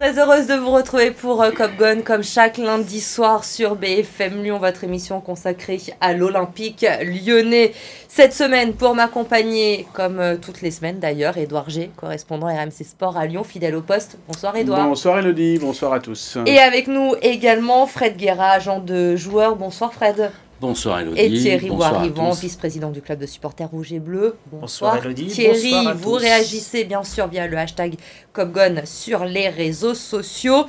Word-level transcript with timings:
Très 0.00 0.18
heureuse 0.18 0.46
de 0.46 0.54
vous 0.54 0.70
retrouver 0.70 1.10
pour 1.10 1.42
euh, 1.42 1.50
Cop 1.50 1.72
Gun 1.78 2.00
comme 2.00 2.22
chaque 2.22 2.56
lundi 2.56 3.02
soir 3.02 3.44
sur 3.44 3.76
BFM 3.76 4.42
Lyon, 4.42 4.56
votre 4.56 4.82
émission 4.82 5.20
consacrée 5.20 5.78
à 6.00 6.14
l'Olympique 6.14 6.86
lyonnais. 7.02 7.72
Cette 8.08 8.32
semaine, 8.32 8.72
pour 8.72 8.94
m'accompagner, 8.94 9.86
comme 9.92 10.18
euh, 10.18 10.36
toutes 10.40 10.62
les 10.62 10.70
semaines 10.70 11.00
d'ailleurs, 11.00 11.36
Édouard 11.36 11.68
G, 11.68 11.90
correspondant 11.96 12.46
RMC 12.46 12.82
Sport 12.82 13.18
à 13.18 13.26
Lyon, 13.26 13.44
fidèle 13.44 13.76
au 13.76 13.82
poste. 13.82 14.16
Bonsoir 14.26 14.56
Édouard. 14.56 14.88
Bonsoir 14.88 15.18
Elodie, 15.18 15.58
bonsoir 15.58 15.92
à 15.92 16.00
tous. 16.00 16.38
Et 16.46 16.58
avec 16.58 16.86
nous 16.86 17.14
également 17.20 17.86
Fred 17.86 18.16
Guerra, 18.16 18.52
agent 18.52 18.80
de 18.80 19.16
joueur. 19.16 19.56
Bonsoir 19.56 19.92
Fred. 19.92 20.30
Bonsoir 20.60 21.00
Elodie. 21.00 21.20
Et 21.20 21.30
Thierry 21.30 21.70
Boirivant, 21.70 22.32
vice-président 22.32 22.90
du 22.90 23.00
club 23.00 23.18
de 23.18 23.24
supporters 23.24 23.70
rouge 23.70 23.94
et 23.94 23.98
bleu. 23.98 24.36
Bonsoir, 24.52 24.98
Elodie. 24.98 25.28
Thierry, 25.28 25.74
vous 25.96 26.12
réagissez 26.12 26.84
bien 26.84 27.02
sûr 27.02 27.28
via 27.28 27.46
le 27.46 27.56
hashtag 27.56 27.94
Copgon 28.34 28.82
sur 28.84 29.24
les 29.24 29.48
réseaux 29.48 29.94
sociaux. 29.94 30.66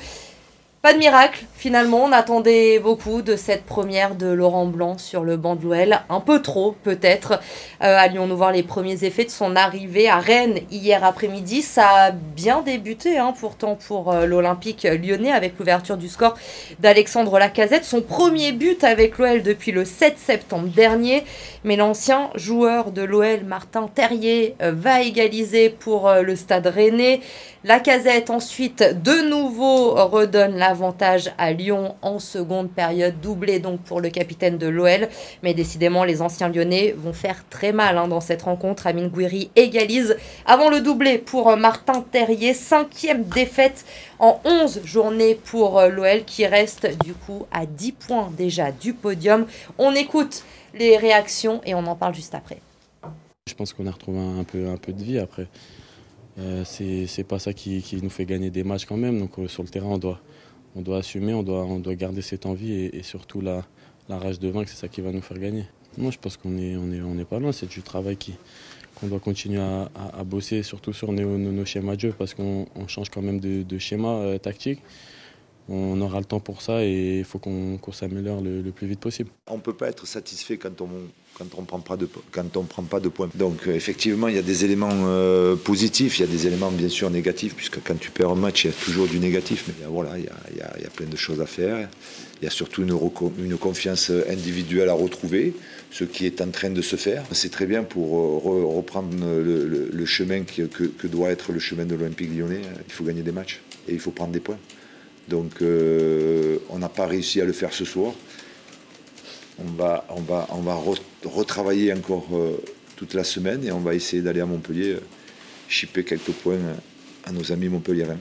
Pas 0.82 0.94
de 0.94 0.98
miracle, 0.98 1.46
finalement, 1.54 2.06
on 2.06 2.12
attendait 2.12 2.80
beaucoup 2.80 3.22
de 3.22 3.36
cette 3.36 3.66
première 3.66 4.16
de 4.16 4.26
Laurent 4.26 4.66
Blanc 4.66 4.98
sur 4.98 5.22
le 5.22 5.38
banc 5.38 5.56
de 5.56 5.62
l'OL, 5.62 6.00
un 6.10 6.20
peu 6.22 6.42
trop 6.42 6.72
peut-être. 6.72 7.40
Euh, 7.84 7.98
allions-nous 8.00 8.36
voir 8.36 8.52
les 8.52 8.64
premiers 8.64 9.04
effets 9.04 9.26
de 9.26 9.30
son 9.30 9.56
arrivée 9.56 10.10
à 10.10 10.18
Rennes 10.18 10.58
hier 10.72 11.04
après-midi. 11.04 11.62
Ça 11.62 11.88
a 11.88 12.12
bien 12.12 12.64
débuté 12.64 13.20
hein, 13.20 13.32
pourtant 13.40 13.76
pour 13.76 14.12
euh, 14.12 14.26
l'Olympique 14.26 14.82
lyonnais 14.82 15.32
avec 15.32 15.60
l'ouverture 15.60 15.98
du 15.98 16.10
score 16.10 16.34
d'Alexandre 16.80 17.38
Lacazette, 17.38 17.86
son 17.86 18.02
premier 18.02 18.52
but 18.52 18.84
avec 18.84 19.20
l'OL 19.20 19.44
depuis 19.44 19.72
le 19.72 19.86
7 19.86 20.18
septembre 20.18 20.70
dernier. 20.70 21.26
Mais 21.64 21.76
l'ancien 21.76 22.32
joueur 22.34 22.92
de 22.92 23.04
l'OL, 23.04 23.44
Martin 23.46 23.88
Terrier, 23.94 24.56
euh, 24.64 24.72
va 24.76 25.04
égaliser 25.04 25.70
pour 25.70 26.12
le 26.12 26.36
stade 26.36 26.66
rennais. 26.66 27.22
Lacazette 27.64 28.32
ensuite 28.32 28.84
de 29.04 29.30
nouveau 29.30 29.94
redonne 30.08 30.58
l'avantage 30.72 31.32
à 31.38 31.52
Lyon 31.52 31.96
en 32.02 32.18
seconde 32.18 32.72
période, 32.72 33.20
doublé 33.20 33.60
donc 33.60 33.82
pour 33.82 34.00
le 34.00 34.10
capitaine 34.10 34.58
de 34.58 34.68
l'OL. 34.68 35.10
Mais 35.44 35.54
décidément, 35.54 36.06
les 36.06 36.22
anciens 36.22 36.48
lyonnais 36.48 36.96
vont 36.98 37.12
faire 37.12 37.44
très 37.50 37.74
mal 37.74 37.98
hein, 37.98 38.08
dans 38.08 38.22
cette 38.22 38.44
rencontre. 38.44 38.88
Amine 38.88 39.10
Gouiri 39.10 39.52
égalise 39.58 40.16
avant 40.46 40.70
le 40.70 40.80
doublé 40.80 41.18
pour 41.18 41.58
Martin 41.58 42.06
Terrier. 42.10 42.54
Cinquième 42.54 43.26
défaite 43.26 43.84
en 44.18 44.40
11 44.46 44.86
journées 44.86 45.36
pour 45.36 45.78
euh, 45.78 45.90
l'OL 45.90 46.24
qui 46.24 46.46
reste 46.46 46.88
du 47.04 47.14
coup 47.14 47.46
à 47.52 47.66
10 47.66 47.92
points 47.92 48.32
déjà 48.38 48.72
du 48.72 48.94
podium. 48.94 49.48
On 49.78 49.94
écoute 49.94 50.46
les 50.74 50.96
réactions 50.96 51.60
et 51.66 51.76
on 51.76 51.86
en 51.86 51.98
parle 51.98 52.16
juste 52.16 52.34
après. 52.34 52.62
Je 53.46 53.56
pense 53.56 53.74
qu'on 53.74 53.88
a 53.88 53.92
retrouvé 53.92 54.20
un 54.20 54.46
peu, 54.46 54.70
un 54.70 54.78
peu 54.78 54.94
de 54.94 55.04
vie 55.04 55.20
après. 55.20 55.48
Euh, 56.40 56.64
c'est 56.66 57.26
pas 57.26 57.40
ça 57.40 57.52
qui, 57.52 57.84
nous 58.02 58.10
fait 58.10 58.26
gagner 58.26 58.50
des 58.50 58.64
matchs 58.64 58.86
quand 58.86 58.96
même. 58.96 59.20
Donc 59.20 59.38
euh, 59.38 59.50
sur 59.50 59.64
le 59.64 59.70
terrain, 59.70 59.90
on 59.90 59.98
doit, 59.98 60.22
on 60.76 60.82
doit 60.82 60.98
assumer, 60.98 61.34
on 61.34 61.44
doit, 61.44 61.66
on 61.66 61.80
garder 61.80 62.22
cette 62.22 62.46
envie 62.46 62.74
et, 62.74 63.04
surtout 63.04 63.42
la, 63.42 63.66
rage 64.10 64.40
de 64.40 64.50
vaincre, 64.50 64.70
c'est 64.70 64.76
ça 64.76 64.88
qui 64.88 65.02
va 65.02 65.12
nous 65.12 65.22
faire 65.22 65.40
gagner. 65.40 65.66
Moi, 65.98 66.12
je 66.12 66.18
pense 66.18 66.38
qu'on 66.38 66.58
est, 66.58 66.76
on 66.76 66.92
est, 66.92 67.02
on 67.02 67.18
est 67.18 67.26
pas 67.26 67.40
loin. 67.40 67.52
C'est 67.52 67.70
du 67.70 67.82
travail 67.82 68.18
qu'on 68.96 69.08
doit 69.08 69.20
continuer 69.20 69.62
à, 69.62 70.24
bosser, 70.26 70.64
surtout 70.64 70.94
sur 70.94 71.12
nos, 71.12 71.66
schémas 71.66 71.96
de 71.96 72.02
jeu, 72.02 72.14
parce 72.18 72.34
qu'on 72.34 72.66
change 72.88 73.10
quand 73.10 73.22
même 73.22 73.40
de, 73.40 73.78
schéma 73.78 74.10
euh, 74.10 74.38
tactique 74.38 74.80
on 75.70 76.02
aura 76.02 76.20
le 76.20 76.26
temps 76.26 76.40
pour 76.40 76.62
ça 76.62 76.84
et 76.84 77.20
il 77.20 77.24
faut 77.24 77.40
qu'on 77.40 77.80
s'améliore 77.92 78.42
le, 78.42 78.70
plus 78.72 78.88
vite 78.88 79.00
possible. 79.00 79.30
On 79.48 79.58
ne 79.58 79.62
peut 79.62 79.76
pas 79.76 79.88
être 79.88 80.06
satisfait 80.06 80.58
quand 80.58 80.82
on 80.82 80.90
quand 81.38 81.46
on 81.58 81.64
prend 81.64 81.80
prend 81.80 82.84
pas 82.84 83.00
de 83.00 83.10
points. 83.10 83.30
Donc 83.36 83.68
euh, 83.68 83.74
effectivement, 83.74 84.28
il 84.28 84.36
y 84.36 84.40
a 84.40 84.44
des 84.44 84.66
éléments 84.66 84.90
euh, 84.92 85.56
positifs, 85.56 86.20
il 86.20 86.22
y 86.22 86.26
a 86.26 86.28
des 86.28 86.48
éléments 86.48 86.72
bien 86.72 86.90
sûr 86.90 87.10
négatifs, 87.10 87.56
puisque 87.56 87.82
quand 87.84 88.00
tu 88.00 88.12
perds 88.12 88.32
un 88.32 88.36
match, 88.36 88.66
il 88.66 88.68
y 88.68 88.70
a 88.72 88.74
toujours 88.74 89.08
du 89.08 89.20
négatif. 89.20 89.66
Mais 89.68 89.86
voilà, 89.88 90.18
il 90.18 90.26
y 90.26 90.62
a, 90.62 90.90
plein 90.90 91.08
de 91.08 91.16
choses 91.16 91.42
à 91.42 91.46
faire. 91.46 91.90
Il 92.42 92.46
y 92.46 92.48
a 92.48 92.52
surtout 92.52 92.84
une, 92.84 93.58
confiance 93.58 94.12
individuelle 94.30 94.90
à 94.90 94.94
retrouver, 94.94 95.54
ce 95.92 96.04
qui 96.04 96.26
est 96.26 96.42
en 96.42 96.50
train 96.50 96.70
de 96.70 96.82
se 96.82 96.96
faire. 96.96 97.24
C'est 97.32 97.52
très 97.52 97.66
bien 97.66 97.84
pour 97.84 98.18
euh, 98.18 98.66
reprendre 98.66 99.16
le, 99.22 100.06
chemin 100.06 100.44
que, 100.44 100.64
que, 100.64 101.08
doit 101.08 101.30
être 101.30 101.52
le 101.52 101.60
chemin 101.60 101.86
de 101.86 101.96
l'Olympique 101.96 102.30
lyonnais. 102.36 102.62
Il 102.88 102.94
faut 102.94 103.04
gagner 103.04 103.22
des 103.22 103.32
matchs 103.32 103.62
et 103.88 103.94
il 103.94 104.00
faut 104.00 104.12
prendre 104.12 104.32
des 104.32 104.40
points. 104.40 104.60
Donc 105.30 105.62
on 105.62 106.80
n'a 106.80 106.90
pas 106.90 107.06
réussi 107.06 107.40
à 107.40 107.46
le 107.46 107.54
faire 107.54 107.72
ce 107.72 107.86
soir 107.86 108.14
on 109.62 109.72
va, 109.72 110.06
on 110.10 110.22
va, 110.22 110.48
on 110.52 110.62
va 110.62 110.78
retravailler 111.26 111.94
encore 111.94 112.26
euh, 112.34 112.62
toute 112.96 113.14
la 113.14 113.24
semaine 113.24 113.64
et 113.64 113.72
on 113.72 113.80
va 113.80 113.94
essayer 113.94 114.22
d'aller 114.22 114.42
à 114.42 114.46
Montpellier 114.46 114.94
euh, 114.94 115.04
chipper 115.68 116.04
quelques 116.04 116.32
points 116.32 116.54
euh, 116.56 116.76
à 117.26 117.32
nos 117.32 117.52
amis 117.52 117.70
montpelliérains. 117.70 118.20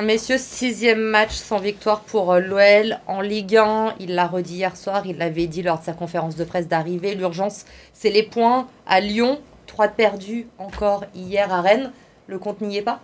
Messieurs, 0.00 0.38
sixième 0.38 1.00
match 1.00 1.34
sans 1.34 1.58
victoire 1.58 2.02
pour 2.02 2.34
l'OL 2.34 2.98
en 3.06 3.20
Ligue 3.20 3.56
1. 3.56 3.96
Il 4.00 4.14
l'a 4.14 4.26
redit 4.26 4.54
hier 4.54 4.76
soir, 4.76 5.04
il 5.04 5.18
l'avait 5.18 5.46
dit 5.46 5.62
lors 5.62 5.80
de 5.80 5.84
sa 5.84 5.92
conférence 5.92 6.36
de 6.36 6.44
presse 6.44 6.68
d'arrivée. 6.68 7.14
L'urgence, 7.14 7.64
c'est 7.92 8.10
les 8.10 8.22
points 8.22 8.68
à 8.86 9.00
Lyon. 9.00 9.40
Trois 9.66 9.88
perdus 9.88 10.46
encore 10.58 11.04
hier 11.14 11.52
à 11.52 11.60
Rennes. 11.60 11.92
Le 12.28 12.38
compte 12.38 12.60
n'y 12.60 12.76
est 12.76 12.82
pas? 12.82 13.00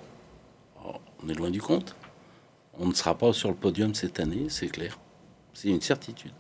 Oh, 0.84 0.95
On 1.25 1.28
est 1.28 1.34
loin 1.34 1.51
du 1.51 1.61
compte. 1.61 1.97
On 2.78 2.87
ne 2.87 2.95
sera 2.95 3.17
pas 3.17 3.33
sur 3.33 3.49
le 3.49 3.55
podium 3.57 3.95
cette 3.95 4.21
année, 4.21 4.47
c'est 4.49 4.69
clair. 4.69 4.99
C'est 5.55 5.69
une 5.69 5.81
certitude. 5.81 6.33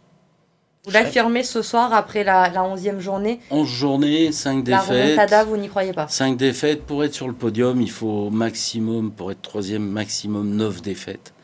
Vous 0.86 0.92
l'affirmez 0.92 1.42
ce 1.42 1.62
soir 1.62 1.92
après 1.92 2.22
la, 2.22 2.48
la 2.48 2.60
11e 2.60 3.00
journée 3.00 3.40
11 3.50 3.68
journées, 3.68 4.30
5 4.30 4.62
défaites. 4.62 5.16
La 5.16 5.44
vous 5.44 5.56
n'y 5.56 5.68
croyez 5.68 5.92
pas 5.92 6.06
5 6.06 6.36
défaites. 6.36 6.84
Pour 6.84 7.02
être 7.02 7.12
sur 7.12 7.26
le 7.26 7.34
podium, 7.34 7.82
il 7.82 7.90
faut 7.90 8.30
maximum, 8.30 9.10
pour 9.10 9.32
être 9.32 9.42
troisième, 9.42 9.84
maximum 9.84 10.54
9 10.54 10.82
défaites. 10.82 11.34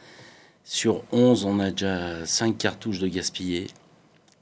Sur 0.62 1.02
11, 1.10 1.44
on 1.44 1.58
a 1.58 1.72
déjà 1.72 2.24
5 2.24 2.56
cartouches 2.56 3.00
de 3.00 3.08
gaspillées. 3.08 3.66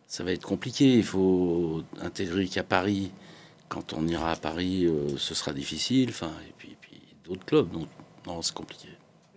Ça 0.06 0.22
va 0.22 0.32
être 0.32 0.44
compliqué. 0.44 0.84
Il 0.84 1.04
faut 1.04 1.82
intégrer 2.02 2.46
qu'à 2.46 2.62
Paris, 2.62 3.10
quand 3.70 3.94
on 3.94 4.06
ira 4.06 4.32
à 4.32 4.36
Paris, 4.36 4.84
euh, 4.84 5.16
ce 5.16 5.34
sera 5.34 5.54
difficile. 5.54 6.10
Enfin, 6.10 6.30
et 6.46 6.52
puis, 6.58 6.76
puis 6.78 7.00
d'autres 7.24 7.46
clubs. 7.46 7.70
Donc, 7.70 7.86
non, 8.26 8.42
c'est 8.42 8.52
compliqué. 8.52 8.88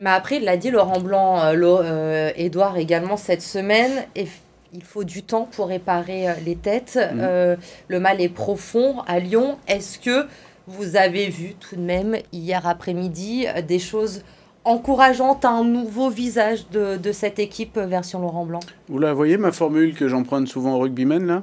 Mais 0.01 0.09
après, 0.09 0.37
il 0.37 0.43
l'a 0.43 0.57
dit 0.57 0.71
Laurent 0.71 0.99
Blanc, 0.99 1.39
euh, 1.39 1.53
euh, 1.55 2.31
Edouard 2.35 2.75
également 2.77 3.15
cette 3.15 3.41
semaine. 3.41 4.05
Et 4.17 4.27
il 4.73 4.83
faut 4.83 5.03
du 5.03 5.23
temps 5.23 5.47
pour 5.55 5.67
réparer 5.67 6.29
euh, 6.29 6.33
les 6.45 6.55
têtes. 6.55 6.97
Mm. 6.97 7.19
Euh, 7.21 7.55
le 7.87 7.99
mal 7.99 8.21
est 8.21 8.29
profond 8.29 9.01
à 9.07 9.19
Lyon. 9.19 9.57
Est-ce 9.67 9.99
que 9.99 10.25
vous 10.67 10.95
avez 10.95 11.29
vu 11.29 11.55
tout 11.59 11.75
de 11.75 11.81
même 11.81 12.15
hier 12.31 12.67
après-midi 12.67 13.45
euh, 13.47 13.61
des 13.61 13.79
choses 13.79 14.23
encourageantes, 14.65 15.43
un 15.45 15.63
nouveau 15.63 16.09
visage 16.09 16.69
de, 16.69 16.95
de, 16.95 17.11
cette 17.11 17.37
équipe 17.37 17.77
version 17.77 18.21
Laurent 18.21 18.45
Blanc 18.45 18.61
Vous 18.87 18.97
la 18.97 19.13
voyez, 19.13 19.37
ma 19.37 19.51
formule 19.51 19.93
que 19.93 20.07
j'emprunte 20.07 20.47
souvent 20.47 20.75
au 20.75 20.79
rugbyman, 20.79 21.25
là? 21.25 21.41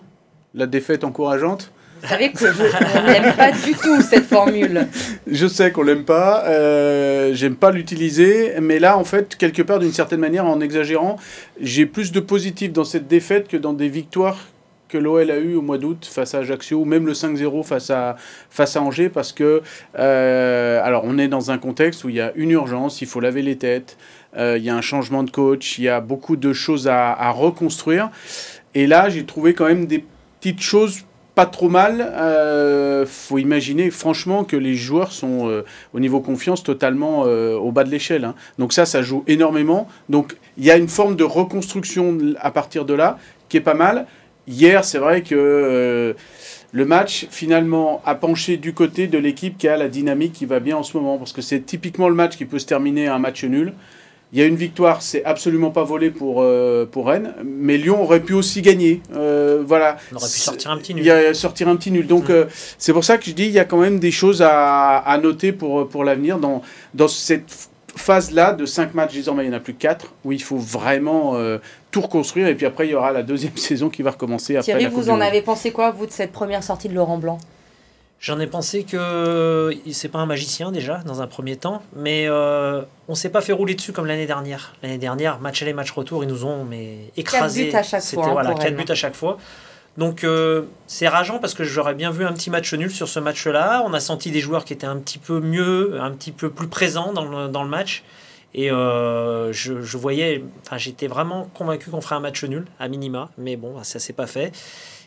La 0.55 0.67
défaite 0.67 1.05
encourageante? 1.05 1.71
Vous 2.03 2.09
savez 2.09 2.33
que 2.33 2.38
je 2.38 3.06
n'aime 3.06 3.34
pas 3.34 3.53
du 3.53 3.72
tout 3.75 4.00
cette 4.03 4.27
formule. 4.27 4.87
Je 5.27 5.47
sais 5.47 5.71
qu'on 5.72 5.83
l'aime 5.83 6.05
pas, 6.05 6.44
euh, 6.47 7.33
j'aime 7.34 7.56
pas 7.56 7.71
l'utiliser, 7.71 8.55
mais 8.61 8.78
là, 8.78 8.97
en 8.97 9.05
fait, 9.05 9.37
quelque 9.37 9.62
part, 9.62 9.78
d'une 9.78 9.93
certaine 9.93 10.21
manière, 10.21 10.47
en 10.47 10.60
exagérant, 10.60 11.16
j'ai 11.60 11.87
plus 11.87 12.12
de 12.12 12.21
positif 12.21 12.72
dans 12.72 12.84
cette 12.84 13.09
défaite 13.09 13.49
que 13.49 13.56
dans 13.56 13.72
des 13.72 13.89
victoires 13.89 14.39
que 14.89 14.99
l'OL 14.99 15.31
a 15.31 15.39
eu 15.39 15.55
au 15.55 15.62
mois 15.62 15.78
d'août 15.78 16.09
face 16.10 16.34
à 16.34 16.39
Ajaccio, 16.39 16.81
ou 16.81 16.84
même 16.84 17.06
le 17.06 17.12
5-0 17.12 17.62
face 17.65 17.91
à, 17.91 18.16
face 18.50 18.77
à 18.77 18.83
Angers, 18.83 19.09
parce 19.09 19.33
que, 19.33 19.62
euh, 19.99 20.81
alors, 20.83 21.03
on 21.05 21.16
est 21.16 21.28
dans 21.28 21.53
un 21.53 21.59
contexte 21.59 22.03
où 22.03 22.09
il 22.09 22.16
y 22.16 22.21
a 22.21 22.33
une 22.34 22.50
urgence, 22.50 23.00
il 23.00 23.06
faut 23.06 23.21
laver 23.21 23.43
les 23.43 23.56
têtes, 23.56 23.97
euh, 24.37 24.59
il 24.59 24.65
y 24.65 24.71
a 24.71 24.75
un 24.75 24.81
changement 24.81 25.22
de 25.22 25.31
coach, 25.31 25.78
il 25.78 25.84
y 25.84 25.89
a 25.89 26.00
beaucoup 26.00 26.37
de 26.37 26.53
choses 26.53 26.89
à, 26.89 27.12
à 27.12 27.31
reconstruire. 27.31 28.10
Et 28.75 28.87
là, 28.87 29.09
j'ai 29.09 29.25
trouvé 29.25 29.54
quand 29.54 29.66
même 29.66 29.86
des 29.86 30.04
petites 30.41 30.60
choses 30.60 31.04
pas 31.41 31.47
trop 31.47 31.71
mal. 31.71 32.03
Euh, 32.03 33.07
faut 33.07 33.39
imaginer 33.39 33.91
franchement 33.91 34.45
que 34.45 34.57
les 34.57 34.75
joueurs 34.75 35.10
sont 35.10 35.48
euh, 35.48 35.65
au 35.95 36.01
niveau 36.01 36.21
confiance 36.21 36.63
totalement 36.63 37.22
euh, 37.25 37.54
au 37.57 37.72
bas 37.72 37.83
de 37.83 37.89
l'échelle. 37.89 38.27
Hein. 38.27 38.34
Donc 38.59 38.75
ça, 38.75 38.84
ça 38.84 39.01
joue 39.01 39.25
énormément. 39.27 39.89
Donc 40.10 40.37
il 40.59 40.66
y 40.66 40.71
a 40.71 40.77
une 40.77 40.89
forme 40.89 41.16
de 41.16 41.25
reconstruction 41.25 42.19
à 42.41 42.51
partir 42.51 42.84
de 42.84 42.92
là 42.92 43.19
qui 43.48 43.57
est 43.57 43.63
pas 43.63 43.72
mal. 43.72 44.07
Hier, 44.48 44.84
c'est 44.84 44.98
vrai 44.98 45.22
que 45.22 45.34
euh, 45.34 46.13
le 46.72 46.84
match 46.84 47.27
finalement 47.31 48.03
a 48.04 48.15
penché 48.15 48.59
du 48.59 48.75
côté 48.75 49.07
de 49.07 49.16
l'équipe 49.16 49.57
qui 49.57 49.66
a 49.66 49.78
la 49.78 49.89
dynamique 49.89 50.34
qui 50.34 50.45
va 50.45 50.60
bien 50.60 50.77
en 50.77 50.83
ce 50.83 50.95
moment 50.95 51.16
parce 51.16 51.33
que 51.33 51.41
c'est 51.41 51.60
typiquement 51.60 52.10
le 52.10 52.15
match 52.15 52.37
qui 52.37 52.45
peut 52.45 52.59
se 52.59 52.66
terminer 52.66 53.09
à 53.09 53.15
un 53.15 53.19
match 53.19 53.45
nul. 53.45 53.72
Il 54.32 54.38
y 54.38 54.42
a 54.42 54.47
une 54.47 54.56
victoire, 54.56 55.03
c'est 55.03 55.24
absolument 55.24 55.71
pas 55.71 55.82
volé 55.82 56.10
pour, 56.10 56.41
euh, 56.41 56.86
pour 56.86 57.09
Rennes, 57.09 57.34
mais 57.44 57.77
Lyon 57.77 58.00
aurait 58.00 58.21
pu 58.21 58.32
aussi 58.32 58.62
gagner. 58.62 59.03
Euh, 59.12 59.65
voilà. 59.66 59.97
On 60.12 60.16
aurait 60.16 60.27
pu 60.27 60.38
sortir 60.38 60.71
un 60.71 60.77
petit 60.77 60.94
nul. 60.94 61.03
Il 61.03 61.06
y 61.06 61.10
a 61.10 61.34
sortir 61.34 61.66
un 61.66 61.74
petit 61.74 61.91
nul. 61.91 62.06
Donc 62.06 62.28
mm. 62.28 62.32
euh, 62.32 62.44
c'est 62.78 62.92
pour 62.92 63.03
ça 63.03 63.18
que 63.18 63.24
je 63.24 63.32
dis 63.32 63.47
il 63.47 63.53
y 63.53 63.59
a 63.59 63.65
quand 63.65 63.78
même 63.78 63.98
des 63.98 64.12
choses 64.12 64.41
à, 64.41 64.98
à 64.98 65.18
noter 65.18 65.50
pour, 65.50 65.88
pour 65.88 66.04
l'avenir 66.04 66.38
dans, 66.38 66.62
dans 66.94 67.09
cette 67.09 67.68
phase-là 67.97 68.53
de 68.53 68.66
5 68.66 68.94
matchs, 68.94 69.15
désormais 69.15 69.42
il 69.42 69.48
n'y 69.48 69.54
en 69.54 69.59
a 69.59 69.60
plus 69.60 69.74
que 69.74 69.80
4, 69.80 70.15
où 70.24 70.30
il 70.30 70.41
faut 70.41 70.59
vraiment 70.59 71.36
tout 71.91 72.00
reconstruire. 72.00 72.47
Et 72.47 72.54
puis 72.54 72.66
après, 72.66 72.86
il 72.86 72.91
y 72.91 72.94
aura 72.94 73.10
la 73.10 73.24
deuxième 73.24 73.56
saison 73.56 73.88
qui 73.88 74.03
va 74.03 74.12
recommencer. 74.12 74.54
Après 74.54 74.65
Thierry, 74.65 74.86
vous 74.86 75.10
en 75.10 75.21
avez 75.21 75.42
pensé 75.42 75.72
quoi, 75.72 75.91
vous, 75.91 76.06
de 76.06 76.12
cette 76.12 76.30
première 76.30 76.62
sortie 76.62 76.88
de 76.88 76.94
Laurent 76.94 77.18
Blanc? 77.18 77.38
J'en 78.21 78.39
ai 78.39 78.47
pensé 78.47 78.84
que 78.84 79.75
c'est 79.93 80.11
pas 80.11 80.19
un 80.19 80.27
magicien 80.27 80.71
déjà 80.72 80.99
dans 81.07 81.22
un 81.22 81.27
premier 81.27 81.57
temps, 81.57 81.83
mais 81.97 82.27
euh, 82.28 82.83
on 83.09 83.15
s'est 83.15 83.31
pas 83.31 83.41
fait 83.41 83.55
rouler 83.55 83.75
dessus 83.75 83.93
comme 83.93 84.05
l'année 84.05 84.27
dernière. 84.27 84.75
L'année 84.83 84.99
dernière, 84.99 85.41
match 85.41 85.63
aller 85.63 85.72
match 85.72 85.91
retour, 85.91 86.22
ils 86.22 86.28
nous 86.28 86.45
ont 86.45 86.65
mais 86.65 86.99
écrasé. 87.17 87.71
buts 87.71 87.77
à 87.77 87.83
chaque 87.83 88.03
fois, 88.03 88.27
hein, 88.27 88.33
voilà 88.33 88.51
pour 88.51 88.59
quatre 88.59 88.69
Rennes. 88.69 88.77
buts 88.77 88.93
à 88.93 88.95
chaque 88.95 89.15
fois. 89.15 89.39
Donc 89.97 90.22
euh, 90.22 90.65
c'est 90.87 91.09
rageant 91.09 91.39
parce 91.39 91.55
que 91.55 91.65
j'aurais 91.65 91.95
bien 91.95 92.11
vu 92.11 92.27
un 92.27 92.34
petit 92.34 92.51
match 92.51 92.75
nul 92.75 92.91
sur 92.91 93.09
ce 93.09 93.21
match-là. 93.21 93.83
On 93.87 93.95
a 93.95 94.01
senti 94.01 94.31
des 94.31 94.41
joueurs 94.41 94.66
qui 94.66 94.75
étaient 94.75 94.87
un 94.87 94.99
petit 94.99 95.19
peu 95.19 95.41
mieux, 95.41 95.99
un 95.99 96.11
petit 96.11 96.33
peu 96.33 96.51
plus 96.51 96.69
présents 96.69 97.15
dans 97.15 97.25
le, 97.25 97.49
dans 97.49 97.63
le 97.63 97.71
match. 97.71 98.05
Et 98.53 98.71
euh, 98.71 99.51
je, 99.53 99.81
je 99.81 99.97
voyais, 99.97 100.45
enfin 100.66 100.77
j'étais 100.77 101.07
vraiment 101.07 101.49
convaincu 101.55 101.89
qu'on 101.89 102.03
ferait 102.03 102.16
un 102.16 102.21
match 102.21 102.45
nul 102.45 102.66
à 102.78 102.89
minima, 102.89 103.31
mais 103.39 103.57
bon, 103.57 103.83
ça 103.83 103.99
s'est 103.99 104.13
pas 104.13 104.27
fait. 104.27 104.53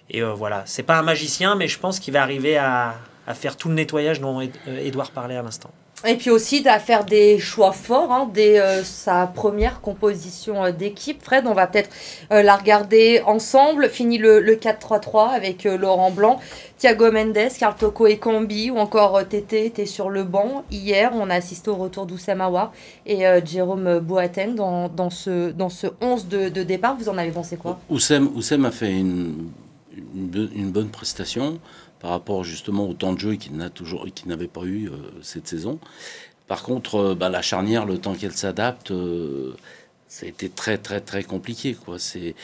Et 0.10 0.22
euh, 0.22 0.34
voilà, 0.34 0.64
c'est 0.66 0.84
pas 0.84 0.98
un 0.98 1.04
magicien, 1.04 1.56
mais 1.56 1.68
je 1.68 1.80
pense 1.80 2.00
qu'il 2.00 2.14
va 2.14 2.22
arriver 2.22 2.58
à, 2.58 2.96
à 3.28 3.34
faire 3.34 3.56
tout 3.58 3.70
le 3.70 3.76
nettoyage 3.76 4.20
dont 4.22 4.42
Ed- 4.42 4.52
euh, 4.68 4.86
Edouard 4.86 5.12
parlait 5.12 5.38
à 5.38 5.42
l'instant. 5.42 5.72
Et 6.06 6.16
puis 6.16 6.30
aussi 6.30 6.68
à 6.68 6.80
faire 6.80 7.06
des 7.06 7.40
choix 7.40 7.72
forts 7.72 8.12
hein, 8.12 8.30
dès 8.34 8.60
euh, 8.60 8.84
sa 8.84 9.26
première 9.26 9.80
composition 9.80 10.66
euh, 10.66 10.72
d'équipe. 10.72 11.24
Fred, 11.24 11.46
on 11.48 11.54
va 11.54 11.66
peut-être 11.66 11.90
euh, 12.34 12.44
la 12.44 12.58
regarder 12.58 13.22
ensemble. 13.26 13.88
Fini 13.88 14.18
le, 14.18 14.42
le 14.42 14.56
4-3-3 14.58 15.30
avec 15.30 15.66
euh, 15.66 15.78
Laurent 15.78 16.12
Blanc, 16.12 16.42
Thiago 16.78 17.10
Mendes, 17.10 17.38
Carl 17.58 17.76
Toko 17.80 18.06
et 18.08 18.18
Cambi 18.18 18.70
ou 18.70 18.80
encore 18.80 19.16
euh, 19.16 19.24
Tété 19.24 19.66
était 19.66 19.86
sur 19.86 20.10
le 20.10 20.26
banc. 20.26 20.66
Hier, 20.70 21.12
on 21.14 21.30
a 21.30 21.36
assisté 21.36 21.70
au 21.70 21.76
retour 21.76 22.06
d'Oussama 22.06 22.48
Aouar 22.48 22.74
et 23.06 23.26
euh, 23.26 23.40
Jérôme 23.46 24.00
Boateng 24.00 24.56
dans, 24.56 24.90
dans, 24.90 25.10
ce, 25.10 25.52
dans 25.52 25.70
ce 25.70 25.88
11 26.02 26.28
de, 26.28 26.50
de 26.50 26.64
départ. 26.64 26.98
Vous 27.00 27.08
en 27.08 27.18
avez 27.18 27.32
pensé 27.32 27.56
quoi? 27.56 27.80
Oussem, 27.90 28.28
Oussem 28.36 28.66
a 28.66 28.72
fait 28.72 28.92
une, 28.92 29.52
une, 30.16 30.28
bo- 30.28 30.52
une 30.56 30.72
bonne 30.72 30.90
prestation 30.90 31.60
par 32.00 32.12
rapport 32.12 32.44
justement 32.44 32.90
au 32.90 32.94
temps 32.94 33.14
de 33.14 33.20
jeu 33.20 33.36
qu'il 33.36 33.56
n'a 33.56 33.70
toujours, 33.70 34.06
qu'il 34.14 34.28
n'avait 34.28 34.48
pas 34.48 34.64
eu 34.64 34.90
euh, 34.90 34.98
cette 35.22 35.48
saison. 35.48 35.80
Par 36.48 36.64
contre, 36.64 36.96
euh, 36.96 37.16
bah, 37.16 37.30
la 37.30 37.42
charnière, 37.42 37.86
le 37.86 37.98
temps 37.98 38.14
qu'elle 38.14 38.34
s'adapte, 38.34 38.92
euh, 38.92 39.54
ça 40.10 40.26
a 40.26 40.30
été 40.30 40.50
très 40.50 40.78
très 40.78 41.00
très 41.00 41.24
compliqué. 41.24 41.74
Quoi. 41.74 41.98
C'est, 41.98 42.36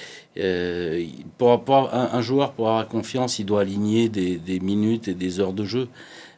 pour, 1.38 1.94
un, 1.94 2.10
un 2.14 2.22
joueur 2.22 2.54
pour 2.54 2.70
avoir 2.70 2.88
confiance, 2.88 3.38
il 3.40 3.46
doit 3.46 3.62
aligner 3.62 4.10
des, 4.10 4.60
minutes 4.60 5.08
et 5.08 5.14
des 5.14 5.40
heures 5.40 5.54
de 5.54 5.66
jeu. 5.66 5.88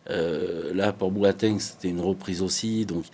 Là, 0.10 0.92
pour 0.92 1.12
Boateng, 1.12 1.58
c'était 1.60 1.88
une 1.88 2.02
reprise 2.02 2.42
aussi, 2.42 2.86
donc 2.86 3.06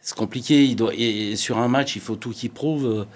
c'est 0.00 0.14
compliqué. 0.16 0.64
Il 0.64 0.76
doit, 0.76 0.92
et, 0.94 1.32
et 1.32 1.36
sur 1.36 1.58
un 1.58 1.66
match, 1.66 1.96
il 1.96 2.02
faut 2.02 2.14
tout 2.14 2.30
qu'il 2.30 2.50
prouve. 2.50 3.06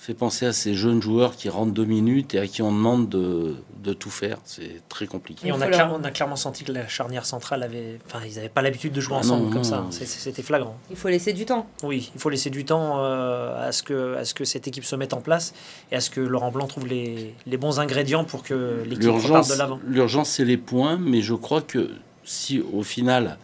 Fait 0.00 0.14
penser 0.14 0.46
à 0.46 0.52
ces 0.52 0.74
jeunes 0.74 1.02
joueurs 1.02 1.34
qui 1.36 1.48
rentrent 1.48 1.72
deux 1.72 1.84
minutes 1.84 2.34
et 2.34 2.38
à 2.38 2.46
qui 2.46 2.62
on 2.62 2.70
demande 2.72 3.08
de, 3.08 3.56
de 3.82 3.92
tout 3.92 4.10
faire. 4.10 4.38
C'est 4.44 4.80
très 4.88 5.06
compliqué. 5.08 5.48
Et 5.48 5.52
on 5.52 5.60
a, 5.60 5.66
clairement, 5.66 5.98
on 6.00 6.04
a 6.04 6.10
clairement 6.12 6.36
senti 6.36 6.62
que 6.62 6.70
la 6.70 6.86
charnière 6.86 7.26
centrale 7.26 7.64
avait. 7.64 7.98
Enfin, 8.06 8.20
ils 8.24 8.36
n'avaient 8.36 8.48
pas 8.48 8.62
l'habitude 8.62 8.92
de 8.92 9.00
jouer 9.00 9.16
Ah 9.16 9.20
ensemble 9.20 9.46
non, 9.46 9.50
comme 9.50 9.62
non. 9.62 9.90
ça. 9.90 10.04
C'était 10.06 10.42
flagrant. 10.42 10.78
Il 10.88 10.96
faut 10.96 11.08
laisser 11.08 11.32
du 11.32 11.44
temps. 11.44 11.66
Oui, 11.82 12.10
il 12.14 12.20
faut 12.20 12.30
laisser 12.30 12.48
du 12.48 12.64
temps 12.64 13.00
euh, 13.04 13.68
à, 13.68 13.72
ce 13.72 13.82
que, 13.82 14.14
à 14.16 14.24
ce 14.24 14.34
que 14.34 14.44
cette 14.44 14.68
équipe 14.68 14.84
se 14.84 14.94
mette 14.94 15.12
en 15.14 15.20
place 15.20 15.52
et 15.90 15.96
à 15.96 16.00
ce 16.00 16.10
que 16.10 16.20
Laurent 16.20 16.52
Blanc 16.52 16.68
trouve 16.68 16.86
les, 16.86 17.34
les 17.46 17.56
bons 17.56 17.80
ingrédients 17.80 18.24
pour 18.24 18.44
que 18.44 18.84
l'équipe 18.86 19.10
reparte 19.10 19.50
de 19.50 19.54
l'avant. 19.58 19.80
l'urgence, 19.84 20.30
c'est 20.30 20.44
les 20.44 20.56
points, 20.58 20.96
mais 20.96 21.22
je 21.22 21.34
crois 21.34 21.60
que 21.60 21.90
si 22.24 22.60
au 22.72 22.84
final 22.84 23.36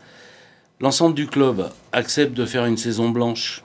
l'ensemble 0.78 1.16
du 1.16 1.26
club 1.26 1.68
accepte 1.92 2.32
de 2.34 2.46
faire 2.46 2.64
une 2.66 2.76
saison 2.76 3.08
blanche, 3.08 3.63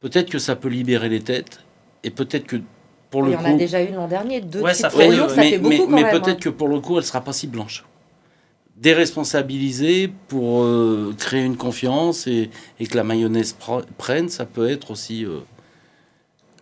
peut-être 0.00 0.30
que 0.30 0.38
ça 0.38 0.56
peut 0.56 0.68
libérer 0.68 1.08
les 1.08 1.20
têtes 1.20 1.60
et 2.04 2.10
peut-être 2.10 2.46
que 2.46 2.56
pour 3.10 3.22
Il 3.22 3.26
le 3.26 3.32
y 3.32 3.36
en 3.36 3.44
a 3.44 3.52
déjà 3.54 3.82
eu 3.82 3.92
l'an 3.92 4.06
dernier. 4.08 4.40
Deux 4.40 4.60
Ouais, 4.60 4.72
ça 4.74 4.88
de 4.88 4.94
fait- 4.94 5.08
oui, 5.08 5.16
ça 5.16 5.34
mais, 5.36 5.50
fait 5.50 5.58
beaucoup 5.58 5.68
mais- 5.70 5.78
quand 5.80 5.88
mais 5.90 6.02
même. 6.04 6.10
peut-être 6.20 6.36
hein. 6.36 6.40
que 6.40 6.48
pour 6.48 6.68
le 6.68 6.80
coup, 6.80 6.96
elle 6.98 7.04
sera 7.04 7.20
pas 7.20 7.32
si 7.32 7.46
blanche. 7.46 7.84
Déresponsabiliser 8.76 10.10
pour 10.28 10.62
euh, 10.62 11.14
créer 11.18 11.44
une 11.44 11.56
confiance 11.56 12.26
et, 12.26 12.50
et 12.78 12.86
que 12.86 12.96
la 12.96 13.04
mayonnaise 13.04 13.54
pre- 13.60 13.84
prenne, 13.98 14.28
ça 14.28 14.46
peut 14.46 14.70
être 14.70 14.90
aussi. 14.90 15.24
euh, 15.24 15.40